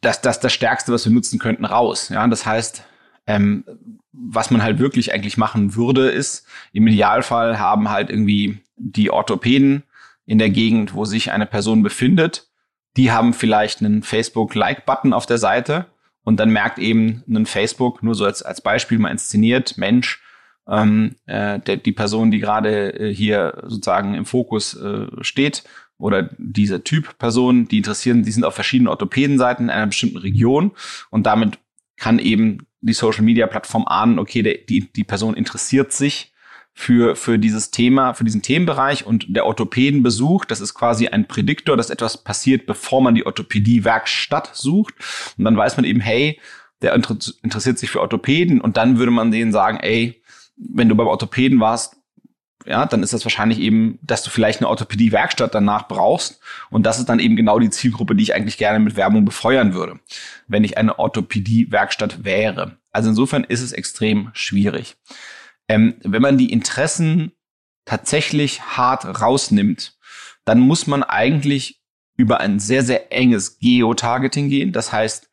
das, 0.00 0.20
das, 0.20 0.40
das 0.40 0.52
Stärkste, 0.52 0.92
was 0.92 1.04
wir 1.04 1.12
nutzen 1.12 1.38
könnten, 1.38 1.64
raus. 1.64 2.08
Ja, 2.08 2.26
das 2.26 2.46
heißt, 2.46 2.84
ähm, 3.26 3.64
was 4.12 4.50
man 4.50 4.62
halt 4.62 4.78
wirklich 4.78 5.12
eigentlich 5.12 5.36
machen 5.36 5.74
würde, 5.74 6.08
ist, 6.08 6.46
im 6.72 6.86
Idealfall 6.86 7.58
haben 7.58 7.90
halt 7.90 8.10
irgendwie 8.10 8.58
die 8.76 9.10
Orthopäden 9.10 9.84
in 10.26 10.38
der 10.38 10.50
Gegend, 10.50 10.94
wo 10.94 11.04
sich 11.04 11.32
eine 11.32 11.46
Person 11.46 11.82
befindet, 11.82 12.48
die 12.96 13.12
haben 13.12 13.32
vielleicht 13.32 13.80
einen 13.80 14.02
Facebook-Like-Button 14.02 15.12
auf 15.12 15.26
der 15.26 15.38
Seite 15.38 15.86
und 16.24 16.38
dann 16.38 16.50
merkt 16.50 16.78
eben 16.78 17.22
ein 17.28 17.46
Facebook, 17.46 18.02
nur 18.02 18.14
so 18.14 18.24
als, 18.24 18.42
als 18.42 18.60
Beispiel 18.60 18.98
mal 18.98 19.10
inszeniert, 19.10 19.78
Mensch, 19.78 20.22
ähm, 20.68 21.16
äh, 21.26 21.60
der, 21.60 21.76
die 21.76 21.92
Person, 21.92 22.30
die 22.30 22.40
gerade 22.40 22.98
äh, 22.98 23.14
hier 23.14 23.62
sozusagen 23.66 24.14
im 24.14 24.26
Fokus 24.26 24.74
äh, 24.74 25.06
steht, 25.22 25.64
oder 25.98 26.30
dieser 26.38 26.84
Typ 26.84 27.18
Person, 27.18 27.68
die 27.68 27.78
interessieren, 27.78 28.22
die 28.22 28.30
sind 28.30 28.44
auf 28.44 28.54
verschiedenen 28.54 28.88
Orthopädenseiten 28.88 29.66
in 29.66 29.70
einer 29.70 29.86
bestimmten 29.86 30.18
Region 30.18 30.72
und 31.10 31.26
damit 31.26 31.58
kann 31.96 32.18
eben 32.18 32.66
die 32.80 32.92
Social 32.92 33.24
Media 33.24 33.46
Plattform 33.46 33.86
ahnen, 33.86 34.18
okay, 34.18 34.42
der, 34.42 34.58
die, 34.68 34.92
die 34.92 35.04
Person 35.04 35.34
interessiert 35.34 35.92
sich 35.92 36.32
für, 36.78 37.16
für 37.16 37.40
dieses 37.40 37.72
Thema, 37.72 38.14
für 38.14 38.22
diesen 38.22 38.40
Themenbereich 38.40 39.04
und 39.04 39.26
der 39.28 39.46
Orthopädenbesuch, 39.46 40.44
das 40.44 40.60
ist 40.60 40.74
quasi 40.74 41.08
ein 41.08 41.26
Prädiktor, 41.26 41.76
dass 41.76 41.90
etwas 41.90 42.22
passiert, 42.22 42.66
bevor 42.66 43.02
man 43.02 43.16
die 43.16 43.26
Orthopädie-Werkstatt 43.26 44.50
sucht. 44.54 44.94
Und 45.36 45.44
dann 45.44 45.56
weiß 45.56 45.76
man 45.76 45.84
eben, 45.84 45.98
hey, 45.98 46.38
der 46.80 46.94
interessiert 46.94 47.80
sich 47.80 47.90
für 47.90 48.00
Orthopäden 48.00 48.60
und 48.60 48.76
dann 48.76 48.98
würde 48.98 49.10
man 49.10 49.32
denen 49.32 49.50
sagen, 49.50 49.78
ey, 49.80 50.22
wenn 50.56 50.88
du 50.88 50.94
beim 50.94 51.08
Orthopäden 51.08 51.58
warst, 51.58 51.96
ja, 52.66 52.86
dann 52.86 53.02
ist 53.02 53.12
das 53.12 53.24
wahrscheinlich 53.24 53.60
eben, 53.60 53.98
dass 54.02 54.22
du 54.22 54.30
vielleicht 54.30 54.60
eine 54.60 54.68
Orthopädie-Werkstatt 54.68 55.54
danach 55.54 55.88
brauchst. 55.88 56.40
Und 56.70 56.84
das 56.84 56.98
ist 56.98 57.08
dann 57.08 57.20
eben 57.20 57.36
genau 57.36 57.58
die 57.58 57.70
Zielgruppe, 57.70 58.14
die 58.14 58.24
ich 58.24 58.34
eigentlich 58.34 58.58
gerne 58.58 58.78
mit 58.78 58.96
Werbung 58.96 59.24
befeuern 59.24 59.74
würde, 59.74 60.00
wenn 60.48 60.64
ich 60.64 60.76
eine 60.76 60.98
Orthopädie-Werkstatt 60.98 62.24
wäre. 62.24 62.76
Also 62.90 63.10
insofern 63.10 63.44
ist 63.44 63.62
es 63.62 63.72
extrem 63.72 64.30
schwierig. 64.32 64.96
Ähm, 65.68 65.96
wenn 66.02 66.22
man 66.22 66.38
die 66.38 66.52
Interessen 66.52 67.32
tatsächlich 67.84 68.62
hart 68.62 69.20
rausnimmt, 69.20 69.96
dann 70.44 70.60
muss 70.60 70.86
man 70.86 71.02
eigentlich 71.02 71.80
über 72.16 72.40
ein 72.40 72.58
sehr, 72.58 72.82
sehr 72.82 73.12
enges 73.12 73.58
Geotargeting 73.60 74.48
gehen. 74.48 74.72
Das 74.72 74.92
heißt, 74.92 75.30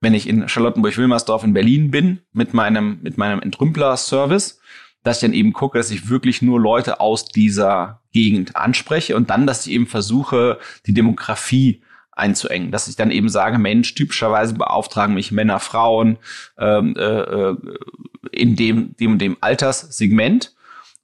wenn 0.00 0.14
ich 0.14 0.28
in 0.28 0.48
Charlottenburg-Wilmersdorf 0.48 1.44
in 1.44 1.52
Berlin 1.52 1.90
bin 1.90 2.20
mit 2.32 2.54
meinem, 2.54 3.00
mit 3.02 3.18
meinem 3.18 3.40
Entrümpler-Service, 3.40 4.57
dass 5.08 5.18
ich 5.18 5.22
dann 5.22 5.32
eben 5.32 5.52
gucke, 5.52 5.78
dass 5.78 5.90
ich 5.90 6.10
wirklich 6.10 6.42
nur 6.42 6.60
Leute 6.60 7.00
aus 7.00 7.24
dieser 7.24 8.02
Gegend 8.12 8.56
anspreche 8.56 9.16
und 9.16 9.30
dann, 9.30 9.46
dass 9.46 9.66
ich 9.66 9.72
eben 9.72 9.86
versuche, 9.86 10.58
die 10.86 10.92
Demografie 10.92 11.82
einzuengen, 12.12 12.70
dass 12.70 12.88
ich 12.88 12.96
dann 12.96 13.10
eben 13.10 13.28
sage, 13.28 13.58
Mensch, 13.58 13.94
typischerweise 13.94 14.54
beauftragen 14.54 15.14
mich 15.14 15.32
Männer, 15.32 15.60
Frauen 15.60 16.18
ähm, 16.58 16.94
äh, 16.96 17.20
äh 17.20 17.56
in 18.32 18.56
dem, 18.56 18.94
dem, 18.98 19.18
dem 19.18 19.38
Alterssegment. 19.40 20.54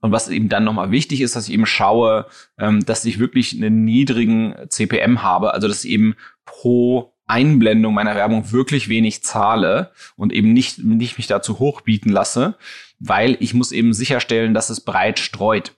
Und 0.00 0.12
was 0.12 0.28
eben 0.28 0.50
dann 0.50 0.64
nochmal 0.64 0.90
wichtig 0.90 1.22
ist, 1.22 1.34
dass 1.34 1.48
ich 1.48 1.54
eben 1.54 1.64
schaue, 1.64 2.26
ähm, 2.58 2.84
dass 2.84 3.06
ich 3.06 3.18
wirklich 3.18 3.54
einen 3.56 3.84
niedrigen 3.84 4.54
CPM 4.68 5.22
habe, 5.22 5.54
also 5.54 5.66
dass 5.66 5.84
ich 5.84 5.92
eben 5.92 6.14
pro 6.44 7.14
Einblendung 7.26 7.94
meiner 7.94 8.14
Werbung 8.14 8.52
wirklich 8.52 8.90
wenig 8.90 9.22
zahle 9.22 9.92
und 10.16 10.32
eben 10.32 10.52
nicht, 10.52 10.78
nicht 10.84 11.16
mich 11.16 11.26
dazu 11.26 11.58
hochbieten 11.58 12.12
lasse, 12.12 12.56
weil 12.98 13.36
ich 13.40 13.54
muss 13.54 13.72
eben 13.72 13.92
sicherstellen, 13.92 14.54
dass 14.54 14.70
es 14.70 14.80
breit 14.80 15.18
streut. 15.18 15.72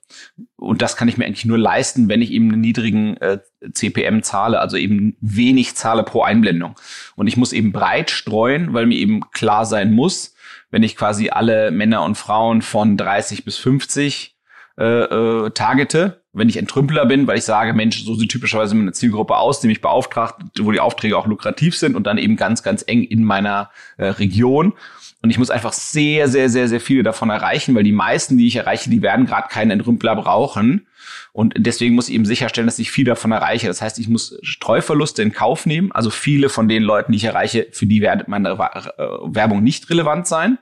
Und 0.57 0.83
das 0.83 0.97
kann 0.97 1.09
ich 1.09 1.17
mir 1.17 1.27
eigentlich 1.27 1.45
nur 1.45 1.59
leisten, 1.59 2.09
wenn 2.09 2.23
ich 2.23 2.31
eben 2.31 2.53
einen 2.53 2.61
niedrigen 2.61 3.17
äh, 3.19 3.39
CPM 3.73 4.23
zahle, 4.23 4.61
also 4.61 4.77
eben 4.77 5.17
wenig 5.21 5.75
zahle 5.75 6.03
pro 6.03 6.23
Einblendung. 6.23 6.77
Und 7.17 7.27
ich 7.27 7.37
muss 7.37 7.53
eben 7.53 7.73
breit 7.73 8.11
streuen, 8.11 8.75
weil 8.75 8.87
mir 8.87 8.99
eben 8.99 9.21
klar 9.33 9.67
sein 9.67 9.93
muss, 9.93 10.35
wenn 10.71 10.83
ich 10.83 10.97
quasi 10.97 11.31
alle 11.31 11.71
Männer 11.71 12.03
und 12.05 12.17
Frauen 12.17 12.63
von 12.63 12.97
30 12.97 13.45
bis 13.45 13.57
50 13.57 14.37
äh, 14.79 14.85
äh, 14.85 15.51
targete, 15.51 16.23
wenn 16.35 16.51
ich 16.51 16.59
ein 16.59 16.67
Trümpler 16.67 17.07
bin, 17.07 17.27
weil 17.27 17.39
ich 17.39 17.45
sage, 17.45 17.73
Mensch, 17.73 18.05
so 18.05 18.15
sieht 18.15 18.31
typischerweise 18.31 18.75
eine 18.75 18.93
Zielgruppe 18.93 19.37
aus, 19.37 19.61
die 19.61 19.69
mich 19.69 19.81
beauftragt, 19.81 20.43
wo 20.61 20.71
die 20.71 20.81
Aufträge 20.81 21.17
auch 21.17 21.27
lukrativ 21.27 21.75
sind 21.77 21.97
und 21.97 22.07
dann 22.07 22.19
eben 22.19 22.37
ganz, 22.37 22.63
ganz 22.63 22.85
eng 22.87 23.03
in 23.03 23.25
meiner 23.25 23.71
äh, 23.97 24.07
Region. 24.07 24.75
Und 25.23 25.31
ich 25.31 25.39
muss 25.39 25.51
einfach 25.51 25.73
sehr, 25.73 26.29
sehr, 26.29 26.49
sehr, 26.49 26.69
sehr 26.69 26.81
viele 26.81 27.03
davon 27.03 27.31
erreichen, 27.31 27.75
weil 27.75 27.83
die 27.83 27.93
meisten, 27.93 28.39
die 28.39 28.47
ich 28.47 28.57
erreiche, 28.57 28.91
die 28.91 29.03
werden 29.03 29.27
gerade 29.27 29.49
keinen 29.49 29.71
Entrümpler 29.71 30.15
brauchen. 30.15 30.87
Und 31.33 31.55
deswegen 31.57 31.95
muss 31.95 32.09
ich 32.09 32.15
eben 32.15 32.27
sicherstellen, 32.27 32.67
dass 32.67 32.79
ich 32.79 32.91
viel 32.91 33.05
davon 33.05 33.33
erreiche. 33.33 33.67
Das 33.67 33.83
heißt, 33.83 33.99
ich 33.99 34.09
muss 34.09 34.39
Streuverluste 34.43 35.23
in 35.23 35.33
Kauf 35.33 35.67
nehmen. 35.67 35.91
Also 35.93 36.11
viele 36.11 36.49
von 36.49 36.69
den 36.69 36.83
Leuten, 36.83 37.13
die 37.13 37.17
ich 37.17 37.25
erreiche, 37.25 37.67
für 37.73 37.87
die 37.87 38.03
wird 38.03 38.29
meine 38.29 38.51
äh, 38.51 39.03
Werbung 39.25 39.63
nicht 39.63 39.91
relevant 39.91 40.27
sein. 40.27 40.59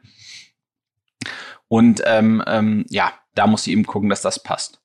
Und 1.68 2.02
ähm, 2.06 2.42
ähm, 2.46 2.84
ja, 2.88 3.12
da 3.34 3.46
muss 3.46 3.66
ich 3.66 3.72
eben 3.72 3.84
gucken, 3.84 4.08
dass 4.08 4.22
das 4.22 4.42
passt. 4.42 4.80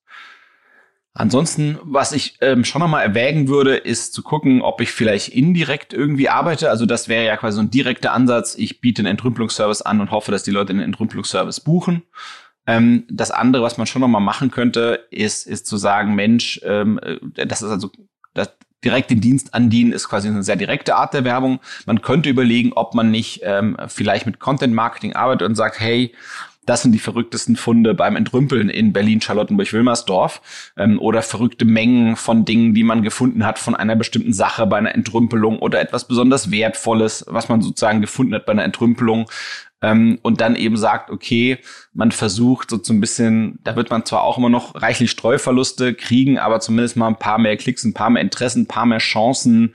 Ansonsten, 1.19 1.77
was 1.83 2.13
ich 2.13 2.37
ähm, 2.39 2.63
schon 2.63 2.79
nochmal 2.79 3.03
erwägen 3.03 3.49
würde, 3.49 3.75
ist 3.75 4.13
zu 4.13 4.23
gucken, 4.23 4.61
ob 4.61 4.79
ich 4.79 4.93
vielleicht 4.93 5.27
indirekt 5.27 5.93
irgendwie 5.93 6.29
arbeite. 6.29 6.69
Also 6.69 6.85
das 6.85 7.09
wäre 7.09 7.25
ja 7.25 7.35
quasi 7.35 7.57
so 7.57 7.61
ein 7.61 7.69
direkter 7.69 8.13
Ansatz. 8.13 8.55
Ich 8.55 8.79
biete 8.79 9.01
einen 9.01 9.11
Entrümpelungsservice 9.11 9.81
an 9.81 9.99
und 9.99 10.11
hoffe, 10.11 10.31
dass 10.31 10.43
die 10.43 10.51
Leute 10.51 10.71
einen 10.71 10.79
Entrümpelungsservice 10.79 11.59
buchen. 11.59 12.03
Ähm, 12.65 13.03
das 13.11 13.31
andere, 13.31 13.63
was 13.63 13.77
man 13.77 13.85
schon 13.85 13.99
nochmal 13.99 14.21
machen 14.21 14.49
könnte, 14.49 15.07
ist, 15.11 15.45
ist 15.45 15.67
zu 15.67 15.75
sagen, 15.75 16.15
Mensch, 16.15 16.61
ähm, 16.63 17.01
äh, 17.03 17.17
das 17.45 17.63
ist 17.63 17.69
also 17.69 17.91
das, 18.33 18.53
direkt 18.85 19.11
den 19.11 19.19
Dienst 19.19 19.53
andienen 19.53 19.91
ist 19.91 20.07
quasi 20.07 20.29
eine 20.29 20.41
sehr 20.41 20.55
direkte 20.55 20.95
Art 20.95 21.13
der 21.13 21.25
Werbung. 21.25 21.59
Man 21.85 22.01
könnte 22.01 22.29
überlegen, 22.29 22.71
ob 22.71 22.95
man 22.95 23.11
nicht 23.11 23.41
ähm, 23.43 23.75
vielleicht 23.87 24.25
mit 24.25 24.39
Content 24.39 24.73
Marketing 24.73 25.17
arbeitet 25.17 25.49
und 25.49 25.55
sagt, 25.55 25.81
hey, 25.81 26.13
das 26.69 26.83
sind 26.83 26.91
die 26.91 26.99
verrücktesten 26.99 27.55
Funde 27.55 27.95
beim 27.95 28.15
Entrümpeln 28.15 28.69
in 28.69 28.93
Berlin, 28.93 29.21
Charlottenburg, 29.21 29.73
Wilmersdorf 29.73 30.71
ähm, 30.77 30.99
oder 30.99 31.23
verrückte 31.23 31.65
Mengen 31.65 32.15
von 32.15 32.45
Dingen, 32.45 32.75
die 32.75 32.83
man 32.83 33.01
gefunden 33.01 33.43
hat 33.43 33.57
von 33.57 33.73
einer 33.73 33.95
bestimmten 33.95 34.33
Sache 34.33 34.67
bei 34.67 34.77
einer 34.77 34.93
Entrümpelung 34.93 35.57
oder 35.57 35.81
etwas 35.81 36.07
besonders 36.07 36.51
Wertvolles, 36.51 37.25
was 37.27 37.49
man 37.49 37.63
sozusagen 37.63 38.01
gefunden 38.01 38.35
hat 38.35 38.45
bei 38.45 38.51
einer 38.51 38.63
Entrümpelung. 38.63 39.25
Ähm, 39.81 40.19
und 40.21 40.41
dann 40.41 40.55
eben 40.55 40.77
sagt, 40.77 41.09
okay, 41.09 41.57
man 41.93 42.11
versucht 42.11 42.69
so 42.69 42.93
ein 42.93 43.01
bisschen, 43.01 43.57
da 43.63 43.75
wird 43.75 43.89
man 43.89 44.05
zwar 44.05 44.21
auch 44.21 44.37
immer 44.37 44.49
noch 44.49 44.79
reichlich 44.79 45.09
Streuverluste 45.09 45.95
kriegen, 45.95 46.37
aber 46.37 46.59
zumindest 46.59 46.97
mal 46.97 47.07
ein 47.07 47.17
paar 47.17 47.39
mehr 47.39 47.57
Klicks, 47.57 47.83
ein 47.83 47.95
paar 47.95 48.11
mehr 48.11 48.21
Interessen, 48.21 48.63
ein 48.63 48.67
paar 48.67 48.85
mehr 48.85 48.99
Chancen, 48.99 49.73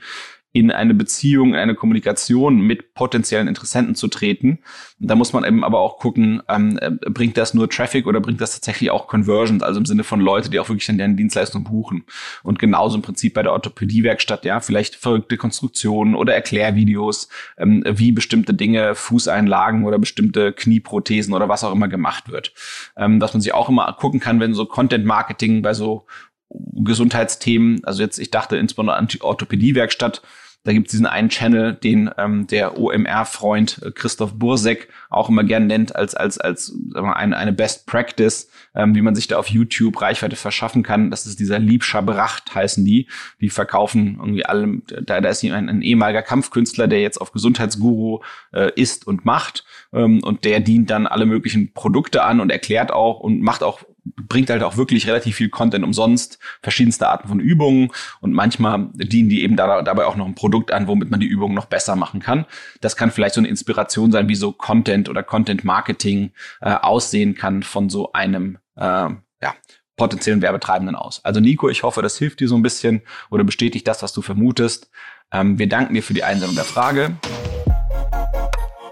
in 0.55 0.71
eine 0.71 0.93
Beziehung, 0.93 1.49
in 1.49 1.59
eine 1.59 1.75
Kommunikation 1.75 2.61
mit 2.61 2.93
potenziellen 2.93 3.49
Interessenten 3.49 3.93
zu 3.93 4.07
treten. 4.07 4.59
Da 4.99 5.15
muss 5.15 5.33
man 5.33 5.43
eben 5.43 5.65
aber 5.65 5.81
auch 5.81 5.99
gucken, 5.99 6.41
ähm, 6.47 6.79
äh, 6.81 6.91
bringt 6.91 7.35
das 7.35 7.53
nur 7.53 7.69
Traffic 7.69 8.07
oder 8.07 8.21
bringt 8.21 8.39
das 8.39 8.53
tatsächlich 8.53 8.89
auch 8.89 9.07
Conversions, 9.07 9.61
also 9.61 9.81
im 9.81 9.85
Sinne 9.85 10.05
von 10.05 10.21
Leute, 10.21 10.49
die 10.49 10.57
auch 10.61 10.69
wirklich 10.69 10.87
dann 10.87 10.97
deren 10.97 11.17
Dienstleistung 11.17 11.65
buchen. 11.65 12.05
Und 12.41 12.57
genauso 12.57 12.95
im 12.95 13.01
Prinzip 13.01 13.33
bei 13.33 13.43
der 13.43 13.51
Orthopädiewerkstatt, 13.51 14.45
ja, 14.45 14.61
vielleicht 14.61 14.95
verrückte 14.95 15.35
Konstruktionen 15.35 16.15
oder 16.15 16.33
Erklärvideos, 16.33 17.27
ähm, 17.57 17.83
wie 17.85 18.13
bestimmte 18.13 18.53
Dinge, 18.53 18.95
Fußeinlagen 18.95 19.83
oder 19.83 19.99
bestimmte 19.99 20.53
Knieprothesen 20.53 21.33
oder 21.33 21.49
was 21.49 21.65
auch 21.65 21.73
immer 21.73 21.89
gemacht 21.89 22.31
wird. 22.31 22.53
Ähm, 22.95 23.19
dass 23.19 23.33
man 23.33 23.41
sich 23.41 23.53
auch 23.53 23.67
immer 23.67 23.91
gucken 23.99 24.21
kann, 24.21 24.39
wenn 24.39 24.53
so 24.53 24.65
Content 24.65 25.03
Marketing 25.05 25.61
bei 25.61 25.73
so 25.73 26.05
Gesundheitsthemen, 26.49 27.83
also 27.83 28.01
jetzt, 28.01 28.19
ich 28.19 28.31
dachte 28.31 28.55
insbesondere 28.55 28.95
an 28.95 29.07
die 29.07 29.21
Orthopädiewerkstatt, 29.21 30.21
da 30.65 30.73
gibt 30.73 30.87
es 30.87 30.91
diesen 30.91 31.05
einen 31.05 31.29
Channel, 31.29 31.73
den 31.73 32.09
ähm, 32.17 32.47
der 32.47 32.77
OMR-Freund 32.77 33.81
äh, 33.83 33.91
Christoph 33.91 34.33
Bursek 34.33 34.89
auch 35.09 35.29
immer 35.29 35.43
gern 35.43 35.67
nennt 35.67 35.95
als 35.95 36.15
als 36.15 36.39
als 36.39 36.65
sagen 36.65 37.07
wir, 37.07 37.15
eine, 37.15 37.37
eine 37.37 37.53
Best 37.53 37.85
Practice, 37.85 38.49
ähm, 38.73 38.95
wie 38.95 39.03
man 39.03 39.13
sich 39.15 39.27
da 39.27 39.37
auf 39.37 39.47
YouTube 39.47 40.01
Reichweite 40.01 40.35
verschaffen 40.35 40.81
kann. 40.81 41.11
Das 41.11 41.27
ist 41.27 41.39
dieser 41.39 41.59
Liebscher 41.59 42.01
Bracht 42.01 42.53
heißen 42.53 42.83
die. 42.83 43.07
Die 43.39 43.49
verkaufen 43.49 44.17
irgendwie 44.19 44.45
allem. 44.45 44.81
Da, 44.87 45.21
da 45.21 45.29
ist 45.29 45.43
ein, 45.43 45.69
ein 45.69 45.81
ehemaliger 45.83 46.23
Kampfkünstler, 46.23 46.87
der 46.87 47.01
jetzt 47.01 47.21
auf 47.21 47.31
Gesundheitsguru 47.31 48.21
äh, 48.51 48.71
ist 48.75 49.05
und 49.05 49.23
macht 49.23 49.65
ähm, 49.93 50.23
und 50.23 50.45
der 50.45 50.61
dient 50.61 50.89
dann 50.89 51.05
alle 51.05 51.27
möglichen 51.27 51.73
Produkte 51.73 52.23
an 52.23 52.39
und 52.39 52.51
erklärt 52.51 52.91
auch 52.91 53.19
und 53.19 53.39
macht 53.41 53.61
auch 53.61 53.83
bringt 54.05 54.49
halt 54.49 54.63
auch 54.63 54.77
wirklich 54.77 55.07
relativ 55.07 55.35
viel 55.35 55.49
Content 55.49 55.83
umsonst, 55.83 56.39
verschiedenste 56.61 57.07
Arten 57.09 57.27
von 57.27 57.39
Übungen 57.39 57.91
und 58.21 58.33
manchmal 58.33 58.89
dienen 58.93 59.29
die 59.29 59.43
eben 59.43 59.55
da, 59.55 59.81
dabei 59.81 60.05
auch 60.05 60.15
noch 60.15 60.25
ein 60.25 60.35
Produkt 60.35 60.71
an, 60.71 60.87
womit 60.87 61.09
man 61.09 61.19
die 61.19 61.27
Übungen 61.27 61.55
noch 61.55 61.65
besser 61.65 61.95
machen 61.95 62.19
kann. 62.19 62.45
Das 62.81 62.95
kann 62.95 63.11
vielleicht 63.11 63.35
so 63.35 63.41
eine 63.41 63.47
Inspiration 63.47 64.11
sein, 64.11 64.29
wie 64.29 64.35
so 64.35 64.51
Content 64.51 65.09
oder 65.09 65.23
Content 65.23 65.63
Marketing 65.63 66.31
äh, 66.61 66.73
aussehen 66.73 67.35
kann 67.35 67.63
von 67.63 67.89
so 67.89 68.13
einem 68.13 68.57
äh, 68.75 68.81
ja, 68.81 69.55
potenziellen 69.97 70.41
Werbetreibenden 70.41 70.95
aus. 70.95 71.23
Also 71.23 71.39
Nico, 71.39 71.69
ich 71.69 71.83
hoffe, 71.83 72.01
das 72.01 72.17
hilft 72.17 72.39
dir 72.39 72.47
so 72.47 72.55
ein 72.55 72.63
bisschen 72.63 73.01
oder 73.29 73.43
bestätigt 73.43 73.87
das, 73.87 74.03
was 74.03 74.13
du 74.13 74.21
vermutest. 74.21 74.89
Ähm, 75.31 75.57
wir 75.57 75.67
danken 75.67 75.93
dir 75.93 76.03
für 76.03 76.13
die 76.13 76.23
Einsendung 76.23 76.55
der 76.55 76.65
Frage. 76.65 77.17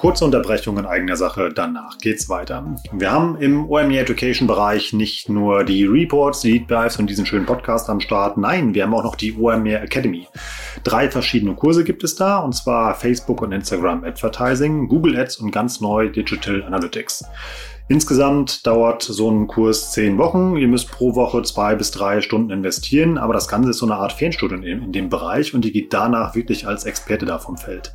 Kurze 0.04 0.26
Unterbrechung 0.26 0.78
in 0.78 0.86
eigener 0.86 1.16
Sache, 1.16 1.48
danach 1.56 1.98
geht's 1.98 2.28
weiter. 2.28 2.76
Wir 2.92 3.10
haben 3.10 3.38
im 3.38 3.70
OME 3.70 3.98
Education 3.98 4.50
Bereich 4.50 4.92
nicht 4.92 5.30
nur 5.30 5.64
die 5.64 5.86
Reports, 5.86 6.42
die 6.42 6.60
Deep 6.60 7.00
und 7.00 7.10
diesen 7.10 7.26
schönen 7.26 7.46
Podcast 7.46 7.90
am 7.90 8.02
Start. 8.02 8.38
Nein, 8.38 8.74
wir 8.74 8.84
haben 8.84 8.94
auch 8.94 9.06
noch 9.06 9.16
die 9.16 9.34
OME 9.34 9.80
Academy. 9.80 10.28
Drei 10.84 11.10
verschiedene 11.10 11.56
Kurse 11.56 11.86
gibt 11.86 12.04
es 12.04 12.16
da, 12.16 12.40
und 12.40 12.52
zwar 12.52 12.96
Facebook 12.96 13.42
und 13.42 13.54
Instagram 13.54 14.04
Advertising, 14.04 14.90
Google 14.90 15.18
Ads 15.18 15.38
und 15.38 15.52
ganz 15.52 15.80
neu 15.80 16.10
Digital 16.10 16.64
Analytics. 16.64 17.24
Insgesamt 17.88 18.68
dauert 18.68 19.04
so 19.04 19.32
ein 19.32 19.48
Kurs 19.48 19.94
zehn 19.94 20.18
Wochen. 20.18 20.58
Ihr 20.58 20.68
müsst 20.68 20.92
pro 20.92 21.16
Woche 21.16 21.44
zwei 21.44 21.76
bis 21.76 21.92
drei 21.92 22.20
Stunden 22.20 22.50
investieren, 22.50 23.18
aber 23.18 23.34
das 23.34 23.48
Ganze 23.48 23.70
ist 23.70 23.78
so 23.78 23.86
eine 23.86 23.96
Art 23.96 24.12
Fernstudium 24.12 24.64
in, 24.64 24.84
in 24.84 24.92
dem 24.92 25.08
Bereich 25.08 25.54
und 25.54 25.64
ihr 25.64 25.72
geht 25.72 25.94
danach 25.94 26.36
wirklich 26.36 26.68
als 26.68 26.84
Experte 26.84 27.26
da 27.26 27.40
vom 27.40 27.56
Feld. 27.56 27.94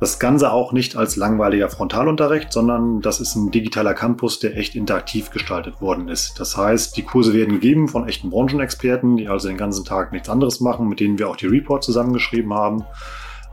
Das 0.00 0.18
Ganze 0.18 0.52
auch 0.52 0.72
nicht 0.72 0.96
als 0.96 1.16
langweiliger 1.16 1.68
Frontalunterricht, 1.68 2.52
sondern 2.52 3.00
das 3.00 3.20
ist 3.20 3.34
ein 3.34 3.50
digitaler 3.50 3.94
Campus, 3.94 4.38
der 4.38 4.56
echt 4.56 4.74
interaktiv 4.74 5.30
gestaltet 5.30 5.80
worden 5.80 6.08
ist. 6.08 6.38
Das 6.38 6.56
heißt, 6.56 6.96
die 6.96 7.02
Kurse 7.02 7.32
werden 7.32 7.54
gegeben 7.54 7.88
von 7.88 8.06
echten 8.06 8.30
Branchenexperten, 8.30 9.16
die 9.16 9.28
also 9.28 9.48
den 9.48 9.56
ganzen 9.56 9.84
Tag 9.84 10.12
nichts 10.12 10.28
anderes 10.28 10.60
machen, 10.60 10.88
mit 10.88 11.00
denen 11.00 11.18
wir 11.18 11.28
auch 11.28 11.36
die 11.36 11.46
Report 11.46 11.82
zusammengeschrieben 11.82 12.54
haben. 12.54 12.84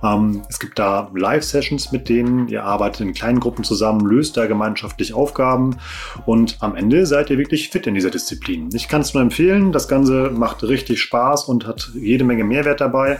Ähm, 0.03 0.43
es 0.49 0.59
gibt 0.59 0.77
da 0.77 1.09
Live-Sessions 1.13 1.91
mit 1.91 2.09
denen, 2.09 2.47
ihr 2.47 2.63
arbeitet 2.63 3.01
in 3.01 3.13
kleinen 3.13 3.39
Gruppen 3.39 3.63
zusammen, 3.63 4.05
löst 4.05 4.37
da 4.37 4.45
gemeinschaftlich 4.45 5.13
Aufgaben 5.13 5.77
und 6.25 6.57
am 6.59 6.75
Ende 6.75 7.05
seid 7.05 7.29
ihr 7.29 7.37
wirklich 7.37 7.69
fit 7.69 7.87
in 7.87 7.95
dieser 7.95 8.11
Disziplin. 8.11 8.69
Ich 8.73 8.87
kann 8.87 9.01
es 9.01 9.13
nur 9.13 9.23
empfehlen, 9.23 9.71
das 9.71 9.87
Ganze 9.87 10.29
macht 10.31 10.63
richtig 10.63 11.01
Spaß 11.01 11.45
und 11.45 11.65
hat 11.65 11.91
jede 11.95 12.23
Menge 12.23 12.43
Mehrwert 12.43 12.81
dabei 12.81 13.19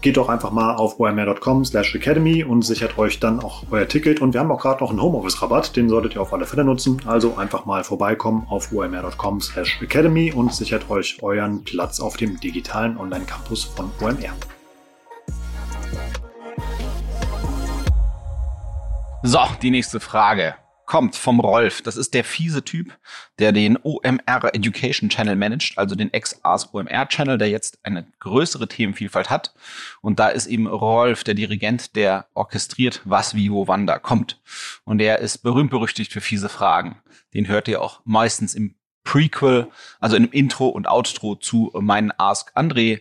geht 0.00 0.16
doch 0.16 0.28
einfach 0.28 0.50
mal 0.50 0.74
auf 0.74 0.98
omr.com 0.98 1.64
slash 1.64 1.94
academy 1.94 2.44
und 2.44 2.62
sichert 2.62 2.98
euch 2.98 3.20
dann 3.20 3.40
auch 3.40 3.64
euer 3.70 3.86
Ticket. 3.86 4.20
Und 4.20 4.32
wir 4.32 4.40
haben 4.40 4.50
auch 4.50 4.60
gerade 4.60 4.82
noch 4.82 4.90
einen 4.90 5.02
Homeoffice-Rabatt, 5.02 5.76
den 5.76 5.88
solltet 5.88 6.14
ihr 6.14 6.22
auf 6.22 6.32
alle 6.32 6.46
Fälle 6.46 6.64
nutzen. 6.64 7.00
Also 7.06 7.36
einfach 7.36 7.66
mal 7.66 7.84
vorbeikommen 7.84 8.46
auf 8.48 8.72
omr.com 8.72 9.40
slash 9.40 9.80
academy 9.82 10.32
und 10.32 10.54
sichert 10.54 10.88
euch 10.90 11.22
euren 11.22 11.64
Platz 11.64 12.00
auf 12.00 12.16
dem 12.16 12.40
digitalen 12.40 12.96
Online-Campus 12.96 13.64
von 13.64 13.90
OMR. 14.00 14.34
So, 19.22 19.40
die 19.60 19.70
nächste 19.70 20.00
Frage 20.00 20.54
kommt 20.90 21.14
vom 21.14 21.38
Rolf. 21.38 21.82
Das 21.82 21.96
ist 21.96 22.14
der 22.14 22.24
fiese 22.24 22.64
Typ, 22.64 22.98
der 23.38 23.52
den 23.52 23.78
OMR 23.80 24.52
Education 24.52 25.08
Channel 25.08 25.36
managt, 25.36 25.78
also 25.78 25.94
den 25.94 26.12
Ex-Ars 26.12 26.74
OMR 26.74 27.06
Channel, 27.06 27.38
der 27.38 27.48
jetzt 27.48 27.78
eine 27.84 28.08
größere 28.18 28.66
Themenvielfalt 28.66 29.30
hat. 29.30 29.54
Und 30.00 30.18
da 30.18 30.30
ist 30.30 30.48
eben 30.48 30.66
Rolf, 30.66 31.22
der 31.22 31.34
Dirigent, 31.34 31.94
der 31.94 32.26
orchestriert, 32.34 33.02
was, 33.04 33.36
wie, 33.36 33.52
wo, 33.52 33.68
wann 33.68 33.86
da 33.86 34.00
kommt. 34.00 34.40
Und 34.82 34.98
der 34.98 35.20
ist 35.20 35.44
berühmt 35.44 35.70
berüchtigt 35.70 36.12
für 36.12 36.20
fiese 36.20 36.48
Fragen. 36.48 37.00
Den 37.34 37.46
hört 37.46 37.68
ihr 37.68 37.82
auch 37.82 38.00
meistens 38.04 38.56
im 38.56 38.74
Prequel, 39.04 39.68
also 40.00 40.16
im 40.16 40.28
Intro 40.32 40.70
und 40.70 40.88
Outro 40.88 41.36
zu 41.36 41.70
meinen 41.72 42.10
Ask 42.18 42.50
André 42.56 43.00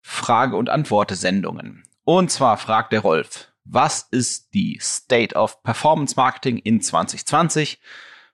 Frage- 0.00 0.56
und 0.56 0.70
Antworte-Sendungen. 0.70 1.84
Und 2.02 2.32
zwar 2.32 2.56
fragt 2.56 2.92
der 2.92 3.02
Rolf, 3.02 3.51
was 3.64 4.08
ist 4.10 4.54
die 4.54 4.78
State 4.80 5.34
of 5.34 5.62
Performance 5.62 6.14
Marketing 6.16 6.58
in 6.58 6.80
2020? 6.80 7.80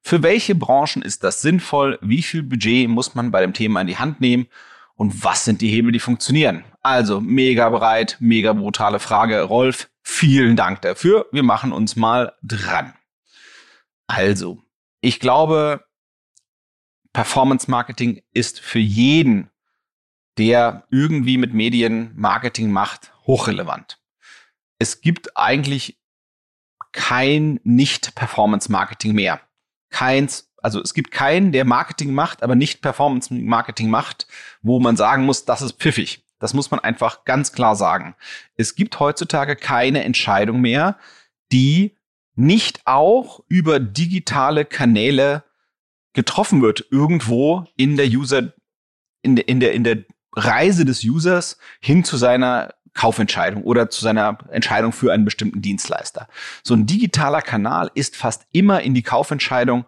Für 0.00 0.22
welche 0.22 0.54
Branchen 0.54 1.02
ist 1.02 1.24
das 1.24 1.42
sinnvoll? 1.42 1.98
Wie 2.00 2.22
viel 2.22 2.42
Budget 2.42 2.88
muss 2.88 3.14
man 3.14 3.30
bei 3.30 3.40
dem 3.40 3.52
Thema 3.52 3.80
in 3.80 3.86
die 3.86 3.98
Hand 3.98 4.20
nehmen? 4.20 4.46
Und 4.94 5.22
was 5.22 5.44
sind 5.44 5.60
die 5.60 5.70
Hebel, 5.70 5.92
die 5.92 6.00
funktionieren? 6.00 6.64
Also 6.82 7.20
mega 7.20 7.68
breit, 7.68 8.16
mega 8.20 8.52
brutale 8.52 8.98
Frage. 8.98 9.42
Rolf, 9.42 9.90
vielen 10.02 10.56
Dank 10.56 10.82
dafür. 10.82 11.26
Wir 11.30 11.42
machen 11.42 11.72
uns 11.72 11.94
mal 11.94 12.34
dran. 12.42 12.94
Also, 14.06 14.62
ich 15.00 15.20
glaube, 15.20 15.84
Performance 17.12 17.70
Marketing 17.70 18.22
ist 18.32 18.60
für 18.60 18.78
jeden, 18.78 19.50
der 20.38 20.86
irgendwie 20.90 21.36
mit 21.36 21.52
Medien 21.52 22.12
Marketing 22.16 22.70
macht, 22.70 23.12
hochrelevant 23.26 23.97
es 24.78 25.00
gibt 25.00 25.36
eigentlich 25.36 25.98
kein 26.92 27.60
Nicht-Performance-Marketing 27.64 29.12
mehr. 29.12 29.40
Keins, 29.90 30.50
also 30.62 30.80
es 30.80 30.94
gibt 30.94 31.10
keinen, 31.10 31.52
der 31.52 31.64
Marketing 31.64 32.12
macht, 32.12 32.42
aber 32.42 32.54
nicht 32.54 32.80
Performance-Marketing 32.80 33.90
macht, 33.90 34.26
wo 34.62 34.80
man 34.80 34.96
sagen 34.96 35.24
muss, 35.24 35.44
das 35.44 35.62
ist 35.62 35.78
pfiffig. 35.78 36.24
Das 36.38 36.54
muss 36.54 36.70
man 36.70 36.80
einfach 36.80 37.24
ganz 37.24 37.52
klar 37.52 37.74
sagen. 37.74 38.14
Es 38.56 38.74
gibt 38.74 39.00
heutzutage 39.00 39.56
keine 39.56 40.04
Entscheidung 40.04 40.60
mehr, 40.60 40.98
die 41.52 41.96
nicht 42.36 42.82
auch 42.86 43.42
über 43.48 43.80
digitale 43.80 44.64
Kanäle 44.64 45.42
getroffen 46.12 46.62
wird, 46.62 46.86
irgendwo 46.90 47.66
in 47.76 47.96
der 47.96 48.06
User, 48.06 48.52
in 49.22 49.36
der, 49.36 49.48
in 49.48 49.60
der, 49.60 49.72
in 49.72 49.82
der 49.82 50.04
Reise 50.34 50.84
des 50.84 51.02
Users 51.02 51.58
hin 51.80 52.04
zu 52.04 52.16
seiner 52.16 52.74
Kaufentscheidung 52.94 53.62
oder 53.62 53.90
zu 53.90 54.00
seiner 54.00 54.38
Entscheidung 54.50 54.92
für 54.92 55.12
einen 55.12 55.24
bestimmten 55.24 55.62
Dienstleister. 55.62 56.28
So 56.62 56.74
ein 56.74 56.86
digitaler 56.86 57.42
Kanal 57.42 57.90
ist 57.94 58.16
fast 58.16 58.46
immer 58.52 58.82
in 58.82 58.94
die 58.94 59.02
Kaufentscheidung 59.02 59.84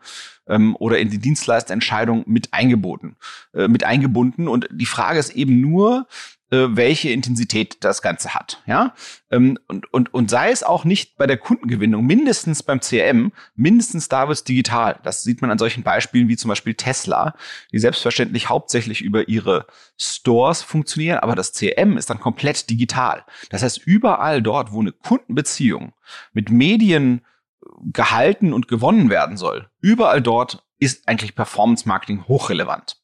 ähm, 0.48 0.76
oder 0.76 0.98
in 0.98 1.10
die 1.10 1.18
Dienstleisterentscheidung 1.18 2.24
mit 2.26 2.52
eingebunden, 2.52 3.16
äh, 3.54 3.68
mit 3.68 3.84
eingebunden. 3.84 4.48
Und 4.48 4.68
die 4.70 4.86
Frage 4.86 5.18
ist 5.18 5.30
eben 5.30 5.60
nur, 5.60 6.06
äh, 6.50 6.68
welche 6.70 7.10
Intensität 7.10 7.84
das 7.84 8.02
Ganze 8.02 8.34
hat. 8.34 8.62
Ja? 8.66 8.94
Ähm, 9.30 9.58
und, 9.68 9.92
und, 9.92 10.12
und 10.12 10.30
sei 10.30 10.50
es 10.50 10.62
auch 10.62 10.84
nicht 10.84 11.16
bei 11.16 11.26
der 11.26 11.36
Kundengewinnung, 11.36 12.04
mindestens 12.04 12.62
beim 12.62 12.80
CRM, 12.80 13.32
mindestens 13.54 14.08
da 14.08 14.26
wird 14.26 14.38
es 14.38 14.44
digital. 14.44 14.98
Das 15.04 15.22
sieht 15.22 15.42
man 15.42 15.50
an 15.50 15.58
solchen 15.58 15.82
Beispielen 15.82 16.28
wie 16.28 16.36
zum 16.36 16.48
Beispiel 16.48 16.74
Tesla, 16.74 17.34
die 17.72 17.78
selbstverständlich 17.78 18.48
hauptsächlich 18.48 19.00
über 19.00 19.28
ihre 19.28 19.66
Stores 19.96 20.62
funktionieren, 20.62 21.18
aber 21.18 21.36
das 21.36 21.52
CRM 21.52 21.96
ist 21.96 22.10
dann 22.10 22.20
komplett 22.20 22.68
digital. 22.68 23.24
Das 23.50 23.62
heißt, 23.62 23.78
überall 23.86 24.42
dort, 24.42 24.72
wo 24.72 24.80
eine 24.80 24.92
Kundenbeziehung 24.92 25.92
mit 26.32 26.50
Medien 26.50 27.20
äh, 27.62 27.66
gehalten 27.92 28.52
und 28.52 28.66
gewonnen 28.68 29.08
werden 29.08 29.36
soll, 29.36 29.70
überall 29.80 30.20
dort 30.20 30.64
ist 30.80 31.06
eigentlich 31.06 31.34
Performance 31.34 31.86
Marketing 31.86 32.26
hochrelevant. 32.26 32.96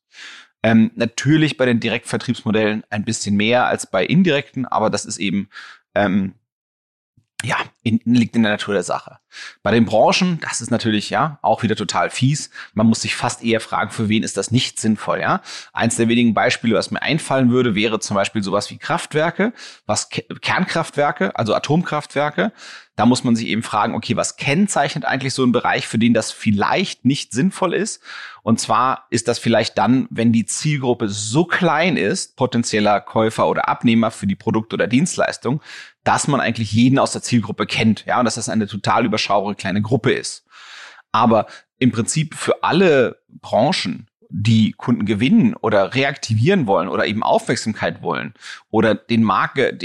Ähm, 0.66 0.90
natürlich 0.96 1.56
bei 1.56 1.64
den 1.64 1.78
Direktvertriebsmodellen 1.78 2.82
ein 2.90 3.04
bisschen 3.04 3.36
mehr 3.36 3.66
als 3.66 3.88
bei 3.88 4.04
indirekten, 4.04 4.66
aber 4.66 4.90
das 4.90 5.04
ist 5.04 5.18
eben 5.18 5.48
ähm, 5.94 6.34
ja, 7.44 7.56
in, 7.82 8.00
liegt 8.04 8.34
in 8.34 8.42
der 8.42 8.52
Natur 8.52 8.74
der 8.74 8.82
Sache. 8.82 9.18
Bei 9.62 9.70
den 9.70 9.84
Branchen, 9.84 10.40
das 10.40 10.60
ist 10.60 10.70
natürlich 10.70 11.10
ja 11.10 11.38
auch 11.42 11.62
wieder 11.62 11.76
total 11.76 12.08
fies. 12.08 12.50
Man 12.72 12.86
muss 12.86 13.02
sich 13.02 13.14
fast 13.14 13.44
eher 13.44 13.60
fragen, 13.60 13.90
für 13.90 14.08
wen 14.08 14.22
ist 14.22 14.38
das 14.38 14.50
nicht 14.50 14.80
sinnvoll, 14.80 15.20
ja? 15.20 15.42
Eins 15.72 15.96
der 15.96 16.08
wenigen 16.08 16.32
Beispiele, 16.32 16.74
was 16.74 16.90
mir 16.90 17.02
einfallen 17.02 17.50
würde, 17.50 17.74
wäre 17.74 18.00
zum 18.00 18.14
Beispiel 18.14 18.42
sowas 18.42 18.70
wie 18.70 18.78
Kraftwerke, 18.78 19.52
was 19.84 20.08
Kernkraftwerke, 20.08 21.36
also 21.36 21.54
Atomkraftwerke. 21.54 22.52
Da 22.96 23.04
muss 23.04 23.24
man 23.24 23.36
sich 23.36 23.48
eben 23.48 23.62
fragen, 23.62 23.94
okay, 23.94 24.16
was 24.16 24.36
kennzeichnet 24.36 25.04
eigentlich 25.04 25.34
so 25.34 25.42
einen 25.42 25.52
Bereich, 25.52 25.86
für 25.86 25.98
den 25.98 26.14
das 26.14 26.32
vielleicht 26.32 27.04
nicht 27.04 27.32
sinnvoll 27.32 27.74
ist? 27.74 28.02
Und 28.42 28.58
zwar 28.58 29.06
ist 29.10 29.28
das 29.28 29.38
vielleicht 29.38 29.76
dann, 29.76 30.06
wenn 30.08 30.32
die 30.32 30.46
Zielgruppe 30.46 31.10
so 31.10 31.44
klein 31.44 31.98
ist, 31.98 32.36
potenzieller 32.36 33.02
Käufer 33.02 33.48
oder 33.48 33.68
Abnehmer 33.68 34.10
für 34.10 34.26
die 34.26 34.36
Produkt- 34.36 34.72
oder 34.72 34.86
Dienstleistung, 34.86 35.60
dass 36.06 36.28
man 36.28 36.40
eigentlich 36.40 36.72
jeden 36.72 37.00
aus 37.00 37.12
der 37.12 37.22
Zielgruppe 37.22 37.66
kennt, 37.66 38.06
ja, 38.06 38.20
und 38.20 38.26
dass 38.26 38.36
das 38.36 38.48
eine 38.48 38.68
total 38.68 39.04
überschaubare 39.04 39.56
kleine 39.56 39.82
Gruppe 39.82 40.12
ist. 40.12 40.46
Aber 41.10 41.46
im 41.78 41.90
Prinzip 41.90 42.36
für 42.36 42.62
alle 42.62 43.20
Branchen, 43.28 44.08
die 44.28 44.72
Kunden 44.72 45.04
gewinnen 45.04 45.54
oder 45.54 45.94
reaktivieren 45.94 46.68
wollen 46.68 46.88
oder 46.88 47.06
eben 47.06 47.24
Aufmerksamkeit 47.24 48.02
wollen 48.02 48.34
oder 48.70 48.94
den 48.94 49.24
Marke, 49.24 49.76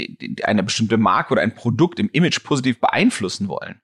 eine 0.44 0.62
bestimmte 0.62 0.96
Marke 0.96 1.32
oder 1.32 1.42
ein 1.42 1.54
Produkt 1.54 1.98
im 1.98 2.08
Image 2.10 2.42
positiv 2.44 2.80
beeinflussen 2.80 3.48
wollen, 3.48 3.80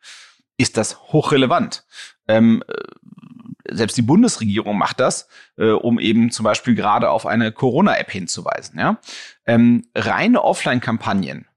ist 0.57 0.77
das 0.77 1.13
hochrelevant. 1.13 1.85
Ähm, 2.29 2.63
äh, 2.69 3.75
selbst 3.75 3.97
die 3.97 4.03
Bundesregierung 4.03 4.79
macht 4.79 5.01
das, 5.01 5.29
äh, 5.57 5.71
um 5.71 5.99
eben 5.99 6.31
zum 6.31 6.45
Beispiel 6.45 6.77
gerade 6.77 7.11
auf 7.11 7.27
eine 7.27 7.51
Corona-App 7.51 8.11
hinzuweisen. 8.11 8.79
Ja? 8.79 8.99
Ähm, 9.45 9.87
reine 9.95 10.43
Offline-Kampagnen 10.43 11.49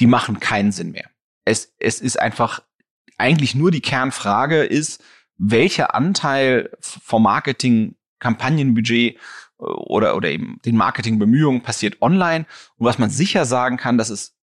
die 0.00 0.06
machen 0.06 0.40
keinen 0.40 0.72
Sinn 0.72 0.92
mehr. 0.92 1.10
Es, 1.44 1.74
es 1.78 2.00
ist 2.00 2.18
einfach 2.18 2.62
eigentlich 3.16 3.54
nur 3.54 3.70
die 3.70 3.80
Kernfrage 3.80 4.64
ist, 4.64 5.02
welcher 5.38 5.94
Anteil 5.94 6.70
vom 6.80 7.22
Marketing 7.22 7.96
Kampagnenbudget 8.18 9.16
äh, 9.16 9.18
oder, 9.58 10.16
oder 10.16 10.30
eben 10.30 10.60
den 10.64 10.76
Marketingbemühungen 10.76 11.62
passiert 11.62 12.00
online. 12.02 12.46
Und 12.76 12.86
was 12.86 12.98
man 12.98 13.10
sicher 13.10 13.44
sagen 13.44 13.76
kann, 13.76 13.98
dass 13.98 14.10
es 14.10 14.36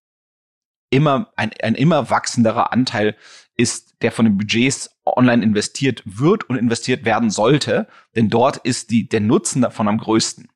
immer 0.89 1.31
ein, 1.35 1.51
ein 1.61 1.75
immer 1.75 2.09
wachsenderer 2.09 2.71
Anteil 2.71 3.15
ist, 3.57 4.01
der 4.01 4.11
von 4.11 4.25
den 4.25 4.37
Budgets 4.37 4.89
online 5.05 5.43
investiert 5.43 6.03
wird 6.05 6.49
und 6.49 6.57
investiert 6.57 7.05
werden 7.05 7.29
sollte, 7.29 7.87
denn 8.15 8.29
dort 8.29 8.57
ist 8.57 8.91
die, 8.91 9.07
der 9.07 9.21
Nutzen 9.21 9.61
davon 9.61 9.87
am 9.87 9.97
größten. 9.97 10.49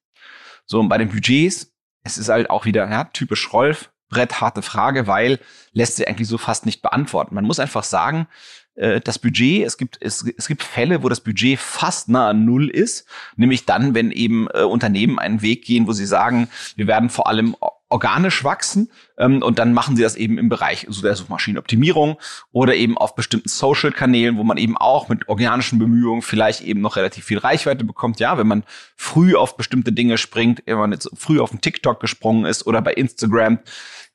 So, 0.65 0.79
und 0.79 0.89
bei 0.89 0.97
den 0.97 1.09
Budgets, 1.09 1.73
es 2.03 2.17
ist 2.17 2.29
halt 2.29 2.49
auch 2.49 2.65
wieder 2.65 2.89
ja, 2.89 3.05
typisch 3.05 3.51
Rolf, 3.53 3.91
brettharte 4.10 4.62
Frage, 4.62 5.08
weil 5.08 5.39
lässt 5.74 5.98
sich 5.98 6.08
eigentlich 6.08 6.28
so 6.28 6.38
fast 6.38 6.65
nicht 6.65 6.82
beantworten. 6.82 7.36
Man 7.36 7.45
muss 7.45 7.60
einfach 7.60 7.84
sagen, 7.84 8.28
äh, 8.76 9.02
das 9.02 9.19
Budget, 9.19 9.65
es 9.65 9.78
gibt, 9.78 9.98
es, 10.02 10.26
es 10.38 10.48
gibt 10.48 10.63
Fälle, 10.63 11.04
wo 11.04 11.10
das 11.10 11.22
Budget 11.22 11.60
fast 11.60 12.10
nah 12.10 12.30
an 12.30 12.45
Null 12.45 12.69
ist, 12.69 13.06
nämlich 13.36 13.65
dann, 13.65 13.93
wenn 13.93 14.12
eben 14.12 14.48
äh, 14.54 14.63
Unternehmen 14.63 15.19
einen 15.19 15.41
Weg 15.41 15.65
gehen, 15.65 15.88
wo 15.88 15.93
sie 15.93 16.06
sagen, 16.06 16.50
wir 16.76 16.88
werden 16.88 17.10
vor 17.10 17.28
allem 17.28 17.56
organisch 17.89 18.43
wachsen 18.43 18.91
ähm, 19.17 19.41
und 19.41 19.60
dann 19.60 19.73
machen 19.73 19.95
sie 19.95 20.04
das 20.04 20.15
eben 20.15 20.38
im 20.38 20.47
Bereich 20.47 20.86
so 20.89 21.02
der 21.02 21.15
Suchmaschinenoptimierung 21.15 22.17
oder 22.52 22.75
eben 22.75 22.97
auf 22.97 23.15
bestimmten 23.15 23.49
Social-Kanälen, 23.49 24.38
wo 24.38 24.43
man 24.43 24.58
eben 24.58 24.78
auch 24.78 25.10
mit 25.10 25.28
organischen 25.28 25.80
Bemühungen 25.80 26.21
vielleicht 26.21 26.62
eben 26.62 26.82
noch 26.82 26.95
relativ 26.95 27.25
viel 27.25 27.39
Reichweite 27.39 27.84
bekommt. 27.84 28.19
Ja, 28.19 28.38
wenn 28.38 28.47
man 28.47 28.63
früh 28.95 29.36
auf 29.36 29.58
bestimmte 29.58 29.91
Dinge 29.91 30.17
springt, 30.17 30.62
wenn 30.65 30.78
man 30.78 30.91
jetzt 30.91 31.10
früh 31.15 31.39
auf 31.39 31.49
den 31.49 31.62
TikTok 31.62 31.99
gesprungen 31.99 32.45
ist 32.45 32.67
oder 32.67 32.82
bei 32.82 32.93
Instagram 32.93 33.60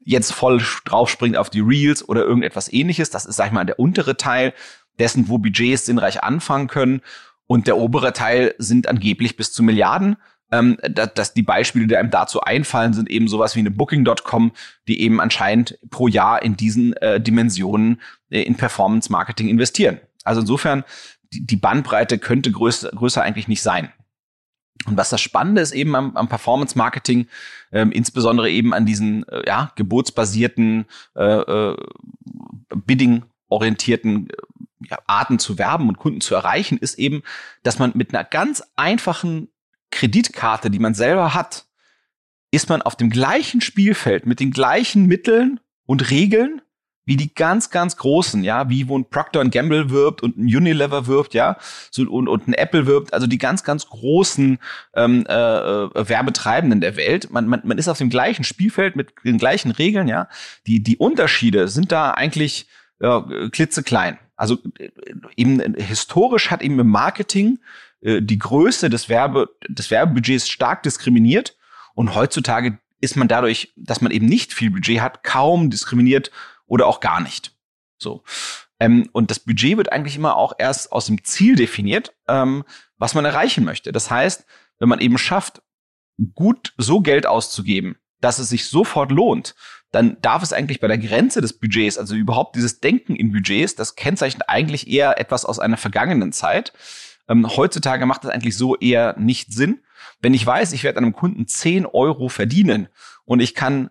jetzt 0.05 0.33
voll 0.33 0.63
draufspringt 0.85 1.37
auf 1.37 1.51
die 1.51 1.61
Reels 1.61 2.09
oder 2.09 2.25
irgendetwas 2.25 2.73
ähnliches. 2.73 3.11
Das 3.11 3.27
ist, 3.27 3.37
sag 3.37 3.47
ich 3.47 3.53
mal, 3.53 3.65
der 3.65 3.81
untere 3.81 4.17
Teil 4.17 4.53
dessen, 4.99 5.29
wo 5.29 5.39
Budgets 5.39 5.87
sinnreich 5.87 6.23
anfangen 6.23 6.69
können. 6.69 7.01
Und 7.47 7.67
der 7.67 7.77
obere 7.77 8.13
Teil 8.13 8.55
sind 8.59 8.87
angeblich 8.87 9.37
bis 9.37 9.53
zu 9.53 9.63
Milliarden 9.63 10.17
ähm, 10.51 10.79
dass, 10.83 11.15
dass 11.15 11.35
die 11.35 11.43
Beispiele, 11.43 11.87
die 11.87 11.97
einem 11.97 12.11
dazu 12.11 12.41
einfallen, 12.41 12.93
sind 12.93 13.11
eben 13.11 13.29
sowas 13.29 13.57
wie 13.57 13.61
eine 13.61 13.71
Booking.com, 13.71 14.53
die 14.89 15.01
eben 15.01 15.21
anscheinend 15.21 15.79
pro 15.91 16.09
Jahr 16.09 16.43
in 16.43 16.57
diesen 16.57 16.95
äh, 16.95 17.21
Dimensionen 17.21 18.01
äh, 18.31 18.43
in 18.43 18.57
Performance 18.57 19.11
Marketing 19.11 19.49
investieren. 19.49 20.01
Also 20.23 20.41
insofern, 20.41 20.85
die, 21.33 21.47
die 21.47 21.57
Bandbreite 21.57 22.19
könnte 22.19 22.51
größer, 22.51 22.91
größer 22.91 23.23
eigentlich 23.23 23.49
nicht 23.49 23.63
sein. 23.63 23.93
Und 24.87 24.97
was 24.97 25.11
das 25.11 25.21
Spannende 25.21 25.63
ist 25.63 25.73
eben 25.73 25.95
am, 25.95 26.17
am 26.17 26.29
Performance 26.29 26.77
Marketing, 26.77 27.27
ähm, 27.73 27.93
insbesondere 27.93 28.51
eben 28.51 28.75
an 28.75 28.87
diesen 28.87 29.27
äh, 29.29 29.43
ja, 29.47 29.73
gebotsbasierten 29.77 30.87
äh, 31.17 31.23
äh, 31.23 31.77
Bidding 32.75 33.25
orientierten 33.49 34.29
äh, 34.29 34.35
ja, 34.91 34.99
Arten 35.07 35.39
zu 35.39 35.59
werben 35.59 35.89
und 35.89 35.99
Kunden 35.99 36.21
zu 36.21 36.35
erreichen, 36.35 36.77
ist 36.77 36.99
eben, 36.99 37.23
dass 37.63 37.79
man 37.79 37.93
mit 37.95 38.15
einer 38.15 38.25
ganz 38.25 38.63
einfachen 38.77 39.49
Kreditkarte, 39.95 40.71
die 40.71 40.79
man 40.79 40.95
selber 40.95 41.35
hat, 41.35 41.67
ist 42.51 42.69
man 42.69 42.83
auf 42.83 42.97
dem 42.97 43.11
gleichen 43.11 43.61
Spielfeld 43.61 44.27
mit 44.27 44.41
den 44.41 44.51
gleichen 44.51 45.07
Mitteln 45.07 45.61
und 45.87 46.11
Regeln 46.11 46.61
wie 47.07 47.17
die 47.17 47.35
ganz, 47.35 47.71
ganz 47.71 47.97
großen, 47.97 48.43
ja, 48.45 48.71
wie 48.71 48.89
wo 48.89 48.99
ein 48.99 49.09
Procter 49.09 49.45
Gamble 49.45 49.91
wirbt 49.91 50.23
und 50.23 50.39
ein 50.39 50.45
Unilever 50.45 51.07
wirbt, 51.07 51.35
ja, 51.35 51.59
so, 51.91 52.03
und, 52.11 52.29
und 52.29 52.49
ein 52.49 52.55
Apple 52.55 52.87
wirbt, 52.87 53.13
also 53.13 53.27
die 53.27 53.39
ganz, 53.39 53.63
ganz 53.63 53.87
großen 53.89 54.59
ähm, 54.95 55.27
äh, 55.29 55.33
äh, 55.33 56.09
Werbetreibenden 56.09 56.81
der 56.81 56.97
Welt. 56.97 57.31
Man, 57.31 57.47
man, 57.47 57.61
man 57.65 57.79
ist 57.79 57.89
auf 57.89 57.99
dem 57.99 58.09
gleichen 58.09 58.45
Spielfeld 58.45 58.97
mit 58.97 59.13
den 59.25 59.39
gleichen 59.39 59.71
Regeln, 59.71 60.09
ja. 60.09 60.29
Die, 60.67 60.83
die 60.83 60.97
Unterschiede 60.97 61.69
sind 61.69 61.93
da 61.93 62.13
eigentlich 62.13 62.67
ja, 63.01 63.27
klitzeklein. 63.53 64.19
Also 64.37 64.59
äh, 64.79 64.91
eben 65.37 65.75
historisch 65.75 66.51
hat 66.51 66.63
eben 66.63 66.79
im 66.79 66.89
Marketing 66.89 67.59
äh, 68.05 68.23
die 68.23 68.39
Größe 68.39 68.89
des 68.91 69.09
Werbe, 69.09 69.49
des 69.69 69.91
Werbebudgets 69.91 70.49
stark 70.49 70.83
diskriminiert. 70.85 71.57
Und 71.95 72.15
heutzutage 72.15 72.79
ist 73.01 73.17
man 73.17 73.29
dadurch, 73.29 73.73
dass 73.77 74.01
man 74.01 74.13
eben 74.13 74.27
nicht 74.27 74.53
viel 74.53 74.71
Budget 74.71 75.01
hat, 75.01 75.25
kaum 75.25 75.71
diskriminiert 75.71 76.31
oder 76.67 76.87
auch 76.87 77.01
gar 77.01 77.21
nicht. 77.21 77.53
So. 77.99 78.23
Ähm, 78.81 79.09
und 79.13 79.31
das 79.31 79.41
Budget 79.41 79.77
wird 79.77 79.93
eigentlich 79.93 80.17
immer 80.17 80.37
auch 80.37 80.53
erst 80.59 80.93
aus 80.93 81.07
dem 81.07 81.25
Ziel 81.25 81.57
definiert, 81.57 82.15
ähm, 82.29 82.65
was 82.99 83.15
man 83.15 83.25
erreichen 83.25 83.65
möchte. 83.65 83.93
Das 83.93 84.11
heißt, 84.11 84.45
wenn 84.79 84.89
man 84.89 85.01
eben 85.01 85.19
schafft, 85.19 85.63
gut 86.35 86.75
so 86.77 87.01
Geld 87.01 87.27
auszugeben, 87.27 87.97
dass 88.21 88.39
es 88.39 88.49
sich 88.49 88.67
sofort 88.67 89.11
lohnt, 89.11 89.55
dann 89.91 90.17
darf 90.23 90.43
es 90.43 90.53
eigentlich 90.53 90.81
bei 90.81 90.89
der 90.89 90.99
Grenze 90.99 91.41
des 91.41 91.59
Budgets, 91.59 91.99
also 91.99 92.15
überhaupt 92.15 92.57
dieses 92.57 92.81
Denken 92.81 93.15
in 93.15 93.33
Budgets, 93.33 93.77
das 93.77 93.95
kennzeichnet 93.95 94.49
eigentlich 94.49 94.89
eher 94.89 95.21
etwas 95.21 95.45
aus 95.45 95.59
einer 95.59 95.77
vergangenen 95.77 96.33
Zeit. 96.33 96.73
Ähm, 97.29 97.47
heutzutage 97.57 98.07
macht 98.07 98.25
das 98.25 98.31
eigentlich 98.31 98.57
so 98.57 98.77
eher 98.77 99.19
nicht 99.19 99.53
Sinn. 99.53 99.81
Wenn 100.21 100.35
ich 100.35 100.45
weiß, 100.45 100.73
ich 100.73 100.85
werde 100.85 100.99
einem 100.99 101.13
Kunden 101.13 101.47
10 101.47 101.87
Euro 101.87 102.29
verdienen 102.29 102.89
und 103.25 103.41
ich 103.41 103.55
kann 103.55 103.91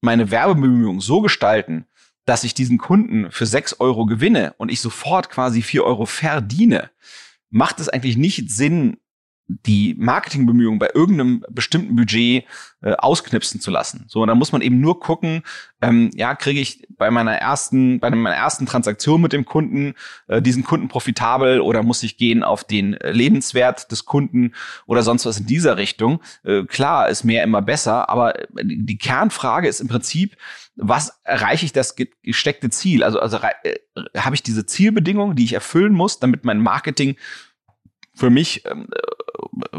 meine 0.00 0.30
Werbebemühungen 0.30 1.00
so 1.00 1.20
gestalten, 1.20 1.86
dass 2.24 2.44
ich 2.44 2.54
diesen 2.54 2.78
Kunden 2.78 3.30
für 3.30 3.46
6 3.46 3.80
Euro 3.80 4.06
gewinne 4.06 4.54
und 4.58 4.70
ich 4.70 4.80
sofort 4.80 5.30
quasi 5.30 5.62
4 5.62 5.84
Euro 5.84 6.06
verdiene, 6.06 6.90
macht 7.50 7.80
es 7.80 7.88
eigentlich 7.88 8.16
nicht 8.16 8.50
Sinn, 8.50 8.98
die 9.66 9.94
Marketingbemühungen 9.98 10.78
bei 10.78 10.90
irgendeinem 10.94 11.44
bestimmten 11.50 11.96
Budget 11.96 12.44
äh, 12.82 12.92
ausknipsen 12.92 13.60
zu 13.60 13.70
lassen. 13.70 14.04
So, 14.08 14.22
und 14.22 14.28
dann 14.28 14.38
muss 14.38 14.52
man 14.52 14.62
eben 14.62 14.80
nur 14.80 15.00
gucken, 15.00 15.42
ähm, 15.82 16.10
ja, 16.14 16.34
kriege 16.34 16.60
ich 16.60 16.86
bei 16.96 17.10
meiner 17.10 17.34
ersten, 17.34 18.00
bei 18.00 18.10
meiner 18.10 18.36
ersten 18.36 18.66
Transaktion 18.66 19.20
mit 19.20 19.32
dem 19.32 19.44
Kunden 19.44 19.94
äh, 20.28 20.40
diesen 20.40 20.64
Kunden 20.64 20.88
profitabel 20.88 21.60
oder 21.60 21.82
muss 21.82 22.02
ich 22.02 22.16
gehen 22.16 22.42
auf 22.42 22.64
den 22.64 22.94
äh, 22.94 23.10
Lebenswert 23.12 23.90
des 23.90 24.04
Kunden 24.04 24.54
oder 24.86 25.02
sonst 25.02 25.26
was 25.26 25.40
in 25.40 25.46
dieser 25.46 25.76
Richtung. 25.76 26.20
Äh, 26.44 26.64
klar, 26.64 27.08
ist 27.08 27.24
mehr 27.24 27.42
immer 27.42 27.62
besser, 27.62 28.08
aber 28.08 28.34
die 28.62 28.98
Kernfrage 28.98 29.68
ist 29.68 29.80
im 29.80 29.88
Prinzip, 29.88 30.36
was 30.76 31.20
erreiche 31.24 31.66
ich 31.66 31.72
das 31.72 31.96
gesteckte 32.22 32.70
Ziel? 32.70 33.04
Also, 33.04 33.20
also 33.20 33.38
äh, 33.38 33.74
habe 34.16 34.34
ich 34.34 34.42
diese 34.42 34.64
Zielbedingungen, 34.64 35.36
die 35.36 35.44
ich 35.44 35.52
erfüllen 35.52 35.92
muss, 35.92 36.18
damit 36.18 36.44
mein 36.44 36.60
Marketing 36.60 37.16
für 38.20 38.30
mich 38.30 38.64
ähm, 38.66 38.86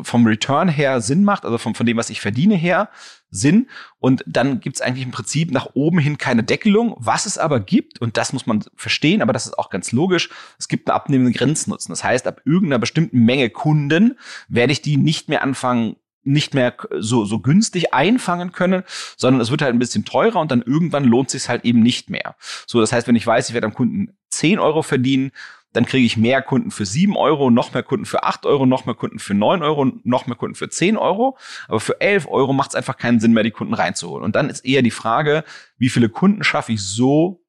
vom 0.03 0.25
Return 0.25 0.67
her 0.67 0.99
Sinn 0.99 1.23
macht, 1.23 1.45
also 1.45 1.57
von, 1.59 1.75
von 1.75 1.85
dem, 1.85 1.97
was 1.97 2.09
ich 2.09 2.21
verdiene 2.21 2.55
her, 2.55 2.89
Sinn. 3.29 3.69
Und 3.99 4.23
dann 4.25 4.59
gibt 4.59 4.77
es 4.77 4.81
eigentlich 4.81 5.05
im 5.05 5.11
Prinzip 5.11 5.51
nach 5.51 5.69
oben 5.75 5.99
hin 5.99 6.17
keine 6.17 6.43
Deckelung. 6.43 6.95
Was 6.97 7.27
es 7.27 7.37
aber 7.37 7.59
gibt, 7.59 8.01
und 8.01 8.17
das 8.17 8.33
muss 8.33 8.47
man 8.47 8.63
verstehen, 8.75 9.21
aber 9.21 9.31
das 9.31 9.45
ist 9.45 9.57
auch 9.59 9.69
ganz 9.69 9.91
logisch, 9.91 10.29
es 10.57 10.67
gibt 10.67 10.89
einen 10.89 10.95
abnehmenden 10.95 11.33
Grenznutzen. 11.33 11.91
Das 11.91 12.03
heißt, 12.03 12.27
ab 12.27 12.41
irgendeiner 12.43 12.79
bestimmten 12.79 13.19
Menge 13.23 13.49
Kunden 13.51 14.17
werde 14.49 14.73
ich 14.73 14.81
die 14.81 14.97
nicht 14.97 15.29
mehr 15.29 15.43
anfangen 15.43 15.95
nicht 16.23 16.53
mehr 16.53 16.75
so, 16.99 17.25
so 17.25 17.39
günstig 17.39 17.95
einfangen 17.95 18.51
können, 18.51 18.83
sondern 19.17 19.41
es 19.41 19.49
wird 19.49 19.63
halt 19.63 19.73
ein 19.73 19.79
bisschen 19.79 20.05
teurer 20.05 20.39
und 20.39 20.51
dann 20.51 20.61
irgendwann 20.61 21.03
lohnt 21.03 21.31
sich 21.31 21.49
halt 21.49 21.65
eben 21.65 21.79
nicht 21.79 22.11
mehr. 22.11 22.35
So, 22.67 22.79
das 22.79 22.91
heißt, 22.91 23.07
wenn 23.07 23.15
ich 23.15 23.25
weiß, 23.25 23.49
ich 23.49 23.55
werde 23.55 23.65
am 23.65 23.73
Kunden 23.73 24.15
10 24.29 24.59
Euro 24.59 24.83
verdienen, 24.83 25.31
dann 25.73 25.85
kriege 25.85 26.05
ich 26.05 26.17
mehr 26.17 26.41
Kunden 26.41 26.71
für 26.71 26.85
sieben 26.85 27.15
Euro, 27.15 27.49
noch 27.49 27.73
mehr 27.73 27.83
Kunden 27.83 28.05
für 28.05 28.23
acht 28.23 28.45
Euro, 28.45 28.65
noch 28.65 28.85
mehr 28.85 28.95
Kunden 28.95 29.19
für 29.19 29.33
neun 29.33 29.63
Euro, 29.63 29.85
noch 30.03 30.27
mehr 30.27 30.35
Kunden 30.35 30.55
für 30.55 30.69
zehn 30.69 30.97
Euro. 30.97 31.37
Aber 31.67 31.79
für 31.79 32.01
elf 32.01 32.27
Euro 32.27 32.53
macht 32.53 32.71
es 32.71 32.75
einfach 32.75 32.97
keinen 32.97 33.19
Sinn 33.19 33.33
mehr, 33.33 33.43
die 33.43 33.51
Kunden 33.51 33.73
reinzuholen. 33.73 34.23
Und 34.25 34.35
dann 34.35 34.49
ist 34.49 34.65
eher 34.65 34.81
die 34.81 34.91
Frage, 34.91 35.43
wie 35.77 35.89
viele 35.89 36.09
Kunden 36.09 36.43
schaffe 36.43 36.73
ich 36.73 36.83
so 36.83 37.41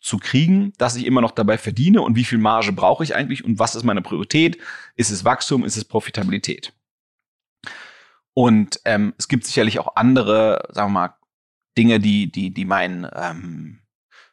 zu 0.00 0.18
kriegen, 0.18 0.72
dass 0.78 0.96
ich 0.96 1.06
immer 1.06 1.20
noch 1.20 1.32
dabei 1.32 1.58
verdiene 1.58 2.02
und 2.02 2.16
wie 2.16 2.24
viel 2.24 2.38
Marge 2.38 2.72
brauche 2.72 3.04
ich 3.04 3.14
eigentlich 3.14 3.44
und 3.44 3.58
was 3.58 3.74
ist 3.74 3.84
meine 3.84 4.02
Priorität? 4.02 4.58
Ist 4.96 5.10
es 5.10 5.24
Wachstum, 5.24 5.64
ist 5.64 5.76
es 5.76 5.84
Profitabilität? 5.84 6.72
Und 8.32 8.80
ähm, 8.84 9.12
es 9.18 9.28
gibt 9.28 9.44
sicherlich 9.44 9.78
auch 9.78 9.96
andere, 9.96 10.68
sagen 10.70 10.92
wir 10.92 11.00
mal, 11.00 11.14
Dinge, 11.76 12.00
die, 12.00 12.30
die, 12.30 12.54
die 12.54 12.64
mein 12.64 13.06
ähm, 13.14 13.79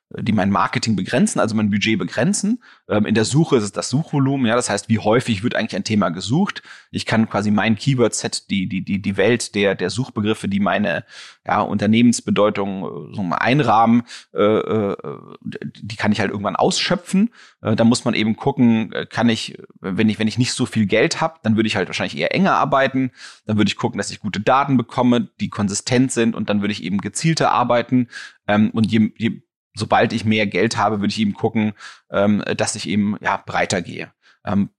die 0.10 0.32
mein 0.32 0.50
Marketing 0.50 0.96
begrenzen, 0.96 1.40
also 1.40 1.56
mein 1.56 1.70
Budget 1.70 2.00
begrenzen. 2.00 2.64
Ähm, 2.88 3.06
in 3.06 3.14
der 3.14 3.26
Suche 3.26 3.58
ist 3.58 3.64
es 3.64 3.72
das 3.74 3.90
Suchvolumen, 3.90 4.48
ja, 4.48 4.56
das 4.56 4.70
heißt, 4.70 4.88
wie 4.88 5.00
häufig 5.00 5.44
wird 5.44 5.56
eigentlich 5.56 5.76
ein 5.76 5.84
Thema 5.84 6.10
gesucht. 6.10 6.64
Ich 6.92 7.06
kann 7.06 7.30
quasi 7.30 7.52
mein 7.52 7.76
Keyword-Set, 7.76 8.50
die, 8.50 8.68
die, 8.70 8.84
die, 8.84 9.02
die 9.02 9.18
Welt 9.18 9.54
der, 9.54 9.76
der 9.76 9.90
Suchbegriffe, 9.90 10.48
die 10.48 10.62
meine 10.62 11.04
ja, 11.46 11.62
Unternehmensbedeutung 11.62 12.84
äh, 12.84 13.16
so 13.16 13.24
mal 13.24 13.38
einrahmen, 13.38 14.04
äh, 14.34 14.42
äh, 14.42 14.96
die 15.42 15.96
kann 15.98 16.14
ich 16.14 16.22
halt 16.22 16.32
irgendwann 16.32 16.56
ausschöpfen. 16.56 17.32
Äh, 17.62 17.76
da 17.76 17.84
muss 17.84 18.06
man 18.06 18.14
eben 18.14 18.38
gucken, 18.38 18.94
äh, 18.94 19.06
kann 19.06 19.28
ich, 19.28 19.58
wenn 19.82 20.08
ich, 20.08 20.20
wenn 20.20 20.28
ich 20.28 20.38
nicht 20.38 20.54
so 20.54 20.66
viel 20.66 20.86
Geld 20.86 21.20
habe, 21.20 21.40
dann 21.44 21.58
würde 21.58 21.68
ich 21.68 21.76
halt 21.76 21.90
wahrscheinlich 21.90 22.18
eher 22.18 22.34
enger 22.34 22.54
arbeiten. 22.54 23.12
Dann 23.46 23.58
würde 23.58 23.68
ich 23.68 23.76
gucken, 23.76 23.98
dass 23.98 24.12
ich 24.12 24.22
gute 24.22 24.40
Daten 24.40 24.78
bekomme, 24.78 25.30
die 25.42 25.50
konsistent 25.50 26.14
sind 26.14 26.34
und 26.34 26.50
dann 26.50 26.62
würde 26.62 26.72
ich 26.72 26.84
eben 26.84 27.00
gezielter 27.00 27.52
arbeiten. 27.52 28.08
Ähm, 28.48 28.70
und 28.72 28.90
je, 28.90 29.12
je 29.18 29.42
sobald 29.78 30.14
ich 30.14 30.26
mehr 30.26 30.48
Geld 30.48 30.78
habe, 30.78 31.00
würde 31.00 31.12
ich 31.12 31.20
eben 31.20 31.34
gucken, 31.34 31.74
ähm, 32.12 32.44
dass 32.56 32.76
ich 32.76 32.90
eben 32.90 33.16
ja 33.22 33.38
breiter 33.38 33.82
gehe. 33.82 34.12
Ähm, 34.46 34.70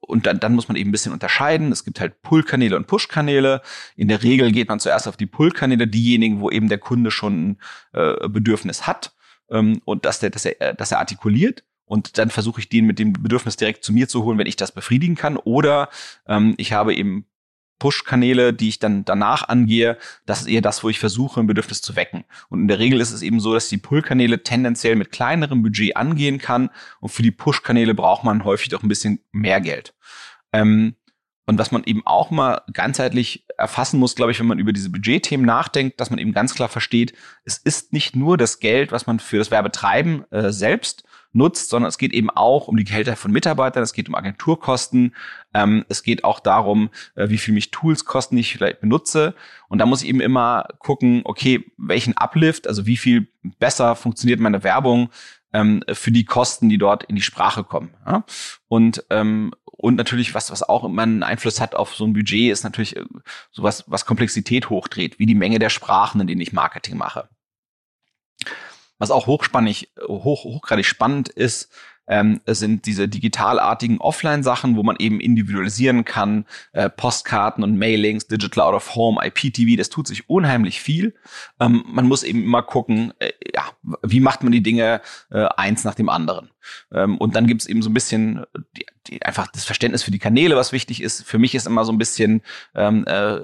und 0.00 0.26
dann, 0.26 0.38
dann 0.38 0.54
muss 0.54 0.68
man 0.68 0.76
eben 0.76 0.90
ein 0.90 0.92
bisschen 0.92 1.12
unterscheiden. 1.12 1.72
Es 1.72 1.84
gibt 1.84 1.98
halt 1.98 2.20
Pull-Kanäle 2.22 2.76
und 2.76 2.86
Push-Kanäle. 2.86 3.62
In 3.96 4.08
der 4.08 4.22
Regel 4.22 4.52
geht 4.52 4.68
man 4.68 4.80
zuerst 4.80 5.08
auf 5.08 5.16
die 5.16 5.26
Pull-Kanäle, 5.26 5.88
diejenigen, 5.88 6.40
wo 6.40 6.50
eben 6.50 6.68
der 6.68 6.78
Kunde 6.78 7.10
schon 7.10 7.50
ein 7.50 7.58
äh, 7.92 8.28
Bedürfnis 8.28 8.86
hat 8.86 9.14
ähm, 9.50 9.80
und 9.84 10.04
dass, 10.04 10.20
der, 10.20 10.30
dass, 10.30 10.44
er, 10.44 10.74
dass 10.74 10.92
er 10.92 10.98
artikuliert. 10.98 11.64
und 11.86 12.18
dann 12.18 12.30
versuche 12.30 12.60
ich 12.60 12.68
den 12.68 12.86
mit 12.86 12.98
dem 12.98 13.12
Bedürfnis 13.12 13.56
direkt 13.56 13.84
zu 13.84 13.92
mir 13.92 14.08
zu 14.08 14.24
holen, 14.24 14.38
wenn 14.38 14.46
ich 14.46 14.56
das 14.56 14.72
befriedigen 14.72 15.16
kann. 15.16 15.36
Oder 15.36 15.88
ähm, 16.26 16.54
ich 16.58 16.72
habe 16.72 16.94
eben 16.94 17.26
Push-Kanäle, 17.78 18.52
die 18.52 18.68
ich 18.68 18.78
dann 18.78 19.04
danach 19.04 19.48
angehe, 19.48 19.98
das 20.26 20.42
ist 20.42 20.48
eher 20.48 20.60
das, 20.60 20.82
wo 20.84 20.88
ich 20.88 20.98
versuche, 20.98 21.40
ein 21.40 21.46
Bedürfnis 21.46 21.82
zu 21.82 21.96
wecken. 21.96 22.24
Und 22.48 22.60
in 22.60 22.68
der 22.68 22.78
Regel 22.78 23.00
ist 23.00 23.12
es 23.12 23.22
eben 23.22 23.40
so, 23.40 23.54
dass 23.54 23.68
die 23.68 23.78
Pull-Kanäle 23.78 24.42
tendenziell 24.42 24.96
mit 24.96 25.12
kleinerem 25.12 25.62
Budget 25.62 25.96
angehen 25.96 26.38
kann 26.38 26.70
und 27.00 27.10
für 27.10 27.22
die 27.22 27.30
Push-Kanäle 27.30 27.94
braucht 27.94 28.24
man 28.24 28.44
häufig 28.44 28.68
doch 28.68 28.82
ein 28.82 28.88
bisschen 28.88 29.20
mehr 29.32 29.60
Geld. 29.60 29.94
Ähm, 30.52 30.94
und 31.46 31.58
was 31.58 31.72
man 31.72 31.84
eben 31.84 32.06
auch 32.06 32.30
mal 32.30 32.62
ganzheitlich 32.72 33.44
erfassen 33.58 34.00
muss, 34.00 34.14
glaube 34.14 34.32
ich, 34.32 34.40
wenn 34.40 34.46
man 34.46 34.58
über 34.58 34.72
diese 34.72 34.90
Budgetthemen 34.90 35.44
nachdenkt, 35.44 36.00
dass 36.00 36.10
man 36.10 36.18
eben 36.18 36.32
ganz 36.32 36.54
klar 36.54 36.68
versteht, 36.68 37.12
es 37.44 37.58
ist 37.58 37.92
nicht 37.92 38.16
nur 38.16 38.38
das 38.38 38.60
Geld, 38.60 38.92
was 38.92 39.06
man 39.06 39.20
für 39.20 39.36
das 39.36 39.50
Werbetreiben 39.50 40.24
äh, 40.30 40.50
selbst 40.52 41.04
nutzt, 41.34 41.68
sondern 41.68 41.88
es 41.88 41.98
geht 41.98 42.12
eben 42.12 42.30
auch 42.30 42.68
um 42.68 42.76
die 42.76 42.84
Gehälter 42.84 43.16
von 43.16 43.32
Mitarbeitern, 43.32 43.82
es 43.82 43.92
geht 43.92 44.08
um 44.08 44.14
Agenturkosten, 44.14 45.14
ähm, 45.52 45.84
es 45.88 46.02
geht 46.02 46.24
auch 46.24 46.40
darum, 46.40 46.90
äh, 47.16 47.28
wie 47.28 47.38
viel 47.38 47.54
mich 47.54 47.70
Tools 47.70 48.04
kosten, 48.04 48.36
die 48.36 48.40
ich 48.40 48.54
vielleicht 48.54 48.80
benutze. 48.80 49.34
Und 49.68 49.78
da 49.78 49.86
muss 49.86 50.02
ich 50.02 50.08
eben 50.08 50.20
immer 50.20 50.66
gucken, 50.78 51.22
okay, 51.24 51.64
welchen 51.76 52.16
Uplift, 52.16 52.66
also 52.66 52.86
wie 52.86 52.96
viel 52.96 53.28
besser 53.58 53.96
funktioniert 53.96 54.40
meine 54.40 54.62
Werbung 54.64 55.10
ähm, 55.52 55.82
für 55.92 56.10
die 56.10 56.24
Kosten, 56.24 56.68
die 56.68 56.78
dort 56.78 57.04
in 57.04 57.16
die 57.16 57.22
Sprache 57.22 57.64
kommen. 57.64 57.90
Ja? 58.06 58.24
Und 58.68 59.04
ähm, 59.10 59.52
und 59.76 59.96
natürlich, 59.96 60.34
was, 60.34 60.50
was 60.50 60.62
auch 60.62 60.84
immer 60.84 61.02
einen 61.02 61.22
Einfluss 61.22 61.60
hat 61.60 61.74
auf 61.74 61.94
so 61.94 62.06
ein 62.06 62.14
Budget, 62.14 62.50
ist 62.50 62.64
natürlich 62.64 62.96
äh, 62.96 63.04
sowas, 63.50 63.84
was 63.86 64.06
Komplexität 64.06 64.70
hochdreht, 64.70 65.18
wie 65.18 65.26
die 65.26 65.34
Menge 65.34 65.58
der 65.58 65.68
Sprachen, 65.68 66.22
in 66.22 66.26
denen 66.26 66.40
ich 66.40 66.54
Marketing 66.54 66.96
mache. 66.96 67.28
Was 68.98 69.10
auch 69.10 69.26
hochspannig, 69.26 69.92
hoch, 70.06 70.44
hochgradig 70.44 70.86
spannend 70.86 71.28
ist, 71.28 71.70
ähm, 72.06 72.40
sind 72.46 72.86
diese 72.86 73.08
digitalartigen 73.08 73.98
Offline-Sachen, 73.98 74.76
wo 74.76 74.82
man 74.82 74.96
eben 74.98 75.20
individualisieren 75.20 76.04
kann, 76.04 76.46
äh, 76.72 76.90
Postkarten 76.90 77.64
und 77.64 77.78
Mailings, 77.78 78.26
Digital 78.26 78.64
Out 78.64 78.74
of 78.74 78.94
Home, 78.94 79.20
IPTV, 79.24 79.76
das 79.76 79.88
tut 79.88 80.06
sich 80.06 80.28
unheimlich 80.28 80.80
viel. 80.80 81.14
Ähm, 81.60 81.84
man 81.86 82.06
muss 82.06 82.22
eben 82.22 82.42
immer 82.42 82.62
gucken, 82.62 83.12
äh, 83.18 83.32
ja, 83.54 83.64
wie 84.02 84.20
macht 84.20 84.42
man 84.42 84.52
die 84.52 84.62
Dinge 84.62 85.00
äh, 85.30 85.46
eins 85.56 85.84
nach 85.84 85.94
dem 85.94 86.08
anderen. 86.08 86.50
Ähm, 86.92 87.18
und 87.18 87.36
dann 87.36 87.46
gibt's 87.46 87.66
eben 87.66 87.82
so 87.82 87.90
ein 87.90 87.94
bisschen 87.94 88.44
die, 88.76 88.86
die, 89.06 89.22
einfach 89.22 89.48
das 89.48 89.64
Verständnis 89.64 90.02
für 90.02 90.10
die 90.10 90.18
Kanäle, 90.18 90.56
was 90.56 90.72
wichtig 90.72 91.02
ist. 91.02 91.22
Für 91.22 91.38
mich 91.38 91.54
ist 91.54 91.66
immer 91.66 91.84
so 91.84 91.92
ein 91.92 91.98
bisschen 91.98 92.42
ähm, 92.74 93.06
äh, 93.06 93.40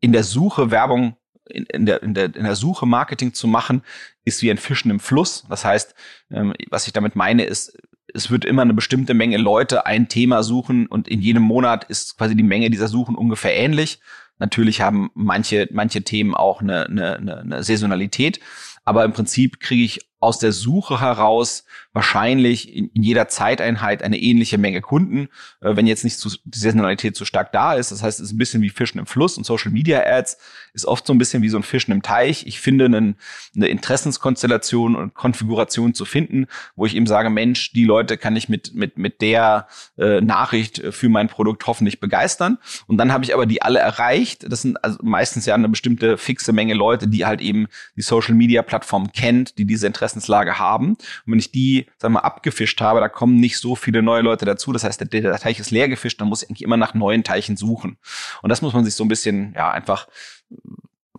in 0.00 0.12
der 0.12 0.24
Suche 0.24 0.70
Werbung 0.70 1.16
in, 1.52 1.64
in, 1.66 1.86
der, 1.86 2.02
in, 2.02 2.14
der, 2.14 2.34
in 2.34 2.44
der 2.44 2.56
Suche 2.56 2.86
Marketing 2.86 3.34
zu 3.34 3.46
machen, 3.46 3.82
ist 4.24 4.42
wie 4.42 4.50
ein 4.50 4.58
Fischen 4.58 4.90
im 4.90 5.00
Fluss. 5.00 5.44
Das 5.48 5.64
heißt, 5.64 5.94
ähm, 6.30 6.54
was 6.70 6.86
ich 6.86 6.92
damit 6.92 7.16
meine, 7.16 7.44
ist, 7.44 7.78
es 8.14 8.30
wird 8.30 8.44
immer 8.44 8.62
eine 8.62 8.74
bestimmte 8.74 9.14
Menge 9.14 9.38
Leute 9.38 9.86
ein 9.86 10.08
Thema 10.08 10.42
suchen 10.42 10.86
und 10.86 11.08
in 11.08 11.20
jedem 11.20 11.42
Monat 11.42 11.84
ist 11.84 12.18
quasi 12.18 12.36
die 12.36 12.42
Menge 12.42 12.70
dieser 12.70 12.88
Suchen 12.88 13.14
ungefähr 13.14 13.54
ähnlich. 13.56 14.00
Natürlich 14.38 14.80
haben 14.80 15.10
manche, 15.14 15.68
manche 15.72 16.02
Themen 16.02 16.34
auch 16.34 16.60
eine, 16.60 16.86
eine, 16.86 17.18
eine 17.18 17.62
Saisonalität, 17.62 18.40
aber 18.84 19.04
im 19.04 19.12
Prinzip 19.12 19.60
kriege 19.60 19.84
ich 19.84 20.00
aus 20.20 20.38
der 20.38 20.52
Suche 20.52 21.00
heraus 21.00 21.64
wahrscheinlich 21.92 22.74
in, 22.74 22.88
in 22.88 23.02
jeder 23.02 23.28
Zeiteinheit 23.28 24.02
eine 24.02 24.18
ähnliche 24.18 24.58
Menge 24.58 24.80
Kunden, 24.80 25.28
äh, 25.60 25.76
wenn 25.76 25.86
jetzt 25.86 26.04
nicht 26.04 26.18
zu, 26.18 26.30
die 26.44 26.58
Saisonalität 26.58 27.16
zu 27.16 27.24
stark 27.24 27.52
da 27.52 27.74
ist. 27.74 27.92
Das 27.92 28.02
heißt, 28.02 28.20
es 28.20 28.28
ist 28.28 28.32
ein 28.32 28.38
bisschen 28.38 28.62
wie 28.62 28.70
Fischen 28.70 28.98
im 28.98 29.06
Fluss 29.06 29.36
und 29.36 29.44
Social 29.44 29.72
Media 29.72 30.02
Ads 30.04 30.38
ist 30.74 30.86
oft 30.86 31.06
so 31.06 31.12
ein 31.12 31.18
bisschen 31.18 31.42
wie 31.42 31.48
so 31.48 31.58
ein 31.58 31.62
Fischen 31.62 31.92
im 31.92 32.02
Teich. 32.02 32.46
Ich 32.46 32.60
finde 32.60 32.86
einen, 32.86 33.16
eine 33.54 33.68
Interessenskonstellation 33.68 34.96
und 34.96 35.14
Konfiguration 35.14 35.94
zu 35.94 36.04
finden, 36.04 36.46
wo 36.76 36.86
ich 36.86 36.96
eben 36.96 37.06
sage, 37.06 37.28
Mensch, 37.28 37.72
die 37.72 37.84
Leute 37.84 38.16
kann 38.16 38.36
ich 38.36 38.48
mit, 38.48 38.74
mit, 38.74 38.96
mit 38.96 39.20
der 39.20 39.66
äh, 39.98 40.20
Nachricht 40.20 40.82
für 40.90 41.08
mein 41.08 41.28
Produkt 41.28 41.66
hoffentlich 41.66 42.00
begeistern. 42.00 42.58
Und 42.86 42.96
dann 42.96 43.12
habe 43.12 43.24
ich 43.24 43.34
aber 43.34 43.46
die 43.46 43.62
alle 43.62 43.80
erreicht. 43.80 44.50
Das 44.50 44.62
sind 44.62 44.82
also 44.82 44.98
meistens 45.02 45.46
ja 45.46 45.54
eine 45.54 45.68
bestimmte 45.68 46.16
fixe 46.16 46.52
Menge 46.52 46.74
Leute, 46.74 47.06
die 47.06 47.26
halt 47.26 47.40
eben 47.40 47.66
die 47.96 48.02
Social 48.02 48.34
Media 48.34 48.62
Plattform 48.62 49.12
kennt, 49.12 49.58
die 49.58 49.66
diese 49.66 49.86
Interessenslage 49.86 50.58
haben. 50.58 50.90
Und 50.90 50.98
wenn 51.26 51.38
ich 51.38 51.52
die, 51.52 51.81
sagen 51.98 52.14
wir, 52.14 52.24
abgefischt 52.24 52.80
habe, 52.80 53.00
da 53.00 53.08
kommen 53.08 53.36
nicht 53.36 53.58
so 53.58 53.76
viele 53.76 54.02
neue 54.02 54.22
Leute 54.22 54.44
dazu. 54.44 54.72
Das 54.72 54.84
heißt, 54.84 55.00
der, 55.00 55.06
der 55.06 55.38
Teich 55.38 55.58
ist 55.58 55.70
leer 55.70 55.88
gefischt, 55.88 56.20
dann 56.20 56.28
muss 56.28 56.42
ich 56.42 56.48
eigentlich 56.48 56.62
immer 56.62 56.76
nach 56.76 56.94
neuen 56.94 57.24
Teichen 57.24 57.56
suchen. 57.56 57.98
Und 58.42 58.48
das 58.50 58.62
muss 58.62 58.72
man 58.72 58.84
sich 58.84 58.94
so 58.94 59.04
ein 59.04 59.08
bisschen, 59.08 59.54
ja, 59.54 59.70
einfach 59.70 60.08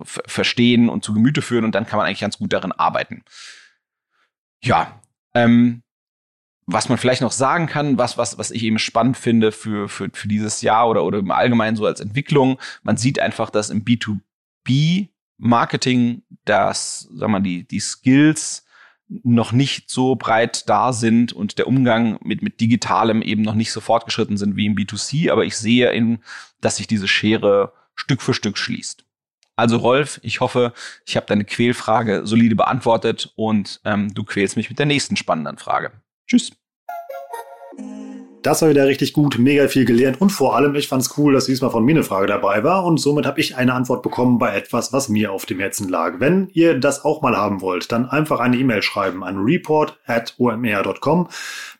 verstehen 0.03 0.89
und 0.89 1.03
zu 1.03 1.13
Gemüte 1.13 1.41
führen 1.41 1.65
und 1.65 1.75
dann 1.75 1.85
kann 1.85 1.97
man 1.97 2.07
eigentlich 2.07 2.19
ganz 2.19 2.37
gut 2.37 2.51
darin 2.51 2.71
arbeiten. 2.71 3.23
Ja, 4.61 5.01
ähm, 5.33 5.83
was 6.65 6.89
man 6.89 6.97
vielleicht 6.97 7.21
noch 7.21 7.31
sagen 7.31 7.67
kann, 7.67 7.97
was, 7.97 8.17
was, 8.17 8.37
was 8.37 8.51
ich 8.51 8.63
eben 8.63 8.79
spannend 8.79 9.17
finde 9.17 9.51
für, 9.51 9.89
für, 9.89 10.09
für 10.13 10.27
dieses 10.27 10.61
Jahr 10.61 10.89
oder, 10.89 11.03
oder 11.03 11.19
im 11.19 11.31
Allgemeinen 11.31 11.75
so 11.75 11.85
als 11.85 11.99
Entwicklung, 11.99 12.59
man 12.83 12.97
sieht 12.97 13.19
einfach, 13.19 13.49
dass 13.49 13.69
im 13.69 13.83
B2B 13.83 15.09
Marketing, 15.37 16.23
dass, 16.45 17.09
sag 17.13 17.29
mal, 17.29 17.41
die, 17.41 17.67
die 17.67 17.79
Skills 17.79 18.62
noch 19.23 19.51
nicht 19.51 19.89
so 19.89 20.15
breit 20.15 20.67
da 20.69 20.93
sind 20.93 21.33
und 21.33 21.57
der 21.57 21.67
Umgang 21.67 22.17
mit, 22.23 22.41
mit 22.41 22.59
Digitalem 22.59 23.21
eben 23.21 23.41
noch 23.41 23.53
nicht 23.53 23.71
so 23.71 23.81
fortgeschritten 23.81 24.37
sind 24.37 24.55
wie 24.55 24.65
im 24.65 24.75
B2C, 24.75 25.31
aber 25.31 25.45
ich 25.45 25.57
sehe 25.57 25.93
eben, 25.93 26.19
dass 26.61 26.77
sich 26.77 26.87
diese 26.87 27.07
Schere 27.07 27.73
Stück 27.95 28.21
für 28.21 28.33
Stück 28.33 28.57
schließt. 28.57 29.05
Also 29.55 29.77
Rolf, 29.77 30.19
ich 30.23 30.39
hoffe, 30.39 30.73
ich 31.05 31.15
habe 31.15 31.27
deine 31.27 31.45
Quälfrage 31.45 32.21
solide 32.25 32.55
beantwortet 32.55 33.31
und 33.35 33.81
ähm, 33.85 34.13
du 34.13 34.23
quälst 34.23 34.57
mich 34.57 34.69
mit 34.69 34.79
der 34.79 34.87
nächsten 34.87 35.15
spannenden 35.15 35.57
Frage. 35.57 35.91
Tschüss. 36.27 36.51
Das 38.43 38.61
war 38.61 38.69
wieder 38.69 38.85
richtig 38.85 39.13
gut, 39.13 39.39
mega 39.39 39.69
viel 39.69 39.85
gelernt 39.85 40.19
und 40.19 40.29
vor 40.29 40.57
allem, 40.57 40.75
ich 40.75 40.89
fand 40.89 41.01
es 41.01 41.17
cool, 41.17 41.31
dass 41.31 41.45
diesmal 41.45 41.71
von 41.71 41.85
mir 41.85 41.93
eine 41.93 42.03
Frage 42.03 42.27
dabei 42.27 42.61
war 42.65 42.83
und 42.83 42.99
somit 42.99 43.25
habe 43.25 43.39
ich 43.39 43.55
eine 43.55 43.73
Antwort 43.73 44.03
bekommen 44.03 44.37
bei 44.37 44.53
etwas, 44.53 44.91
was 44.91 45.07
mir 45.07 45.31
auf 45.31 45.45
dem 45.45 45.61
Herzen 45.61 45.87
lag. 45.87 46.19
Wenn 46.19 46.49
ihr 46.51 46.77
das 46.77 47.05
auch 47.05 47.21
mal 47.21 47.37
haben 47.37 47.61
wollt, 47.61 47.93
dann 47.93 48.09
einfach 48.09 48.41
eine 48.41 48.57
E-Mail 48.57 48.81
schreiben 48.81 49.23
an 49.23 49.37
report 49.37 49.97
at 50.05 50.35
omr.com 50.37 51.29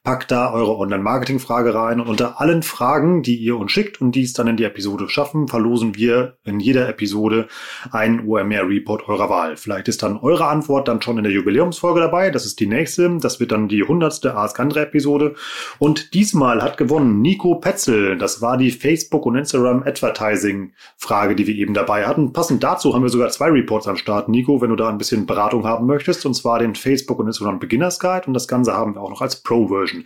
packt 0.04 0.32
da 0.32 0.52
eure 0.52 0.78
Online-Marketing-Frage 0.78 1.74
rein 1.74 2.02
und 2.02 2.10
unter 2.10 2.42
allen 2.42 2.62
Fragen, 2.62 3.24
die 3.24 3.38
ihr 3.38 3.58
uns 3.58 3.72
schickt 3.72 4.02
und 4.02 4.12
die 4.12 4.24
es 4.24 4.34
dann 4.34 4.48
in 4.48 4.58
die 4.58 4.66
Episode 4.66 5.08
schaffen, 5.08 5.48
verlosen 5.48 5.96
wir 5.96 6.36
in 6.44 6.60
jeder 6.60 6.90
Episode 6.90 7.48
einen 7.90 8.28
OMR-Report 8.28 9.08
eurer 9.08 9.30
Wahl. 9.30 9.56
Vielleicht 9.56 9.88
ist 9.88 10.04
dann 10.04 10.18
eure 10.18 10.48
Antwort 10.48 10.90
dann 10.90 11.02
schon 11.02 11.18
in 11.18 11.24
der 11.24 11.32
Jubiläumsfolge 11.32 12.02
dabei. 12.02 12.32
Das 12.32 12.46
ist 12.46 12.60
die 12.60 12.68
nächste. 12.68 13.18
Das 13.20 13.40
wird 13.40 13.54
dann 13.54 13.70
die 13.70 13.84
hundertste 13.84 14.36
Ask 14.36 14.60
Andre 14.60 14.82
Episode. 14.82 15.36
Und 15.80 16.14
diesmal 16.14 16.53
hat 16.62 16.78
gewonnen 16.78 17.22
Nico 17.22 17.56
Petzel. 17.56 18.18
Das 18.18 18.42
war 18.42 18.58
die 18.58 18.72
Facebook- 18.72 19.26
und 19.26 19.36
Instagram-Advertising-Frage, 19.36 21.36
die 21.36 21.48
wir 21.48 21.56
eben 21.56 21.74
dabei 21.74 22.06
hatten. 22.06 22.34
Passend 22.34 22.64
dazu 22.64 22.94
haben 22.94 23.04
wir 23.04 23.10
sogar 23.10 23.30
zwei 23.30 23.50
Reports 23.50 23.88
am 23.88 23.96
Start, 23.96 24.30
Nico, 24.30 24.62
wenn 24.62 24.70
du 24.70 24.76
da 24.76 24.90
ein 24.90 24.98
bisschen 24.98 25.26
Beratung 25.26 25.66
haben 25.66 25.88
möchtest. 25.88 26.26
Und 26.26 26.34
zwar 26.34 26.60
den 26.60 26.76
Facebook- 26.76 27.20
und 27.20 27.28
Instagram 27.28 27.60
Beginners 27.60 28.00
Guide. 28.00 28.28
Und 28.28 28.34
das 28.34 28.48
Ganze 28.48 28.74
haben 28.74 28.96
wir 28.96 29.02
auch 29.02 29.10
noch 29.10 29.22
als 29.22 29.42
Pro-Version. 29.42 30.04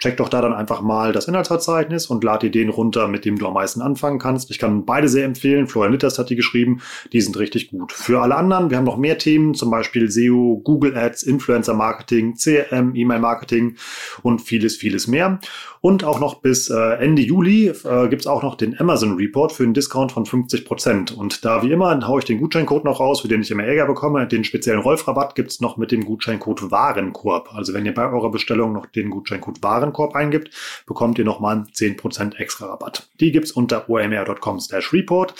Check 0.00 0.16
doch 0.16 0.28
da 0.28 0.40
dann 0.40 0.52
einfach 0.52 0.80
mal 0.80 1.12
das 1.12 1.28
Inhaltsverzeichnis 1.28 2.06
und 2.06 2.24
lad 2.24 2.42
dir 2.42 2.50
den 2.50 2.70
runter, 2.70 3.06
mit 3.06 3.24
dem 3.24 3.38
du 3.38 3.46
am 3.46 3.54
meisten 3.54 3.82
anfangen 3.82 4.18
kannst. 4.18 4.50
Ich 4.50 4.58
kann 4.58 4.84
beide 4.84 5.08
sehr 5.08 5.24
empfehlen. 5.24 5.66
Florian 5.66 5.92
Litters 5.92 6.18
hat 6.18 6.30
die 6.30 6.36
geschrieben. 6.36 6.80
Die 7.12 7.20
sind 7.20 7.38
richtig 7.38 7.70
gut. 7.70 7.92
Für 7.92 8.22
alle 8.22 8.34
anderen, 8.34 8.70
wir 8.70 8.78
haben 8.78 8.84
noch 8.84 8.96
mehr 8.96 9.18
Themen, 9.18 9.54
zum 9.54 9.70
Beispiel 9.70 10.10
SEO, 10.10 10.60
Google 10.64 10.96
Ads, 10.96 11.22
Influencer 11.22 11.74
Marketing, 11.74 12.34
CRM, 12.34 12.94
E-Mail 12.94 13.20
Marketing 13.20 13.76
und 14.22 14.40
vieles, 14.40 14.76
vieles 14.76 15.06
mehr. 15.06 15.38
Und 15.82 16.04
auch 16.04 16.20
noch 16.20 16.40
bis 16.42 16.68
äh, 16.68 16.94
Ende 16.98 17.22
Juli 17.22 17.68
äh, 17.68 18.08
gibt 18.08 18.26
auch 18.26 18.42
noch 18.42 18.54
den 18.54 18.78
Amazon 18.78 19.16
Report 19.16 19.50
für 19.52 19.62
einen 19.62 19.72
Discount 19.72 20.12
von 20.12 20.24
50%. 20.26 20.64
Prozent. 20.64 21.16
Und 21.16 21.44
da 21.44 21.62
wie 21.62 21.72
immer 21.72 22.06
haue 22.06 22.20
ich 22.20 22.26
den 22.26 22.38
Gutscheincode 22.38 22.84
noch 22.84 23.00
raus, 23.00 23.22
für 23.22 23.28
den 23.28 23.40
ich 23.42 23.50
immer 23.50 23.64
Ärger 23.64 23.86
bekomme. 23.86 24.26
Den 24.26 24.44
speziellen 24.44 24.80
Rolf-Rabatt 24.80 25.34
gibt's 25.34 25.60
noch 25.60 25.76
mit 25.76 25.90
dem 25.90 26.04
Gutscheincode 26.04 26.70
Warenkorb. 26.70 27.54
Also 27.54 27.72
wenn 27.72 27.86
ihr 27.86 27.94
bei 27.94 28.10
eurer 28.10 28.30
Bestellung 28.30 28.72
noch 28.72 28.86
den 28.86 29.10
Gutscheincode 29.10 29.62
Warenkorb 29.90 30.14
eingibt, 30.14 30.50
bekommt 30.86 31.18
ihr 31.18 31.24
nochmal 31.24 31.56
einen 31.56 31.66
10% 31.66 32.36
extra 32.36 32.66
Rabatt. 32.66 33.08
Die 33.20 33.32
gibt's 33.32 33.52
unter 33.52 33.88
omr.com 33.88 34.60
slash 34.60 34.92
report. 34.92 35.34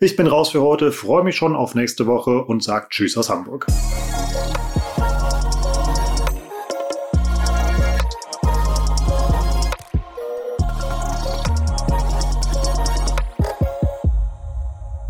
Ich 0.00 0.16
bin 0.16 0.26
raus 0.26 0.50
für 0.50 0.62
heute, 0.62 0.92
freue 0.92 1.24
mich 1.24 1.36
schon 1.36 1.54
auf 1.54 1.74
nächste 1.74 2.06
Woche 2.06 2.44
und 2.44 2.62
sage 2.62 2.86
Tschüss 2.90 3.16
aus 3.16 3.30
Hamburg. 3.30 3.66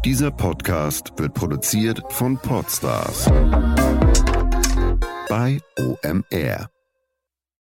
Dieser 0.05 0.33
Podcast 0.33 1.12
wird 1.16 1.33
produziert 1.33 2.02
von 2.11 2.37
Podstars 2.37 3.31
bei 5.28 5.61
OMR. 5.78 6.71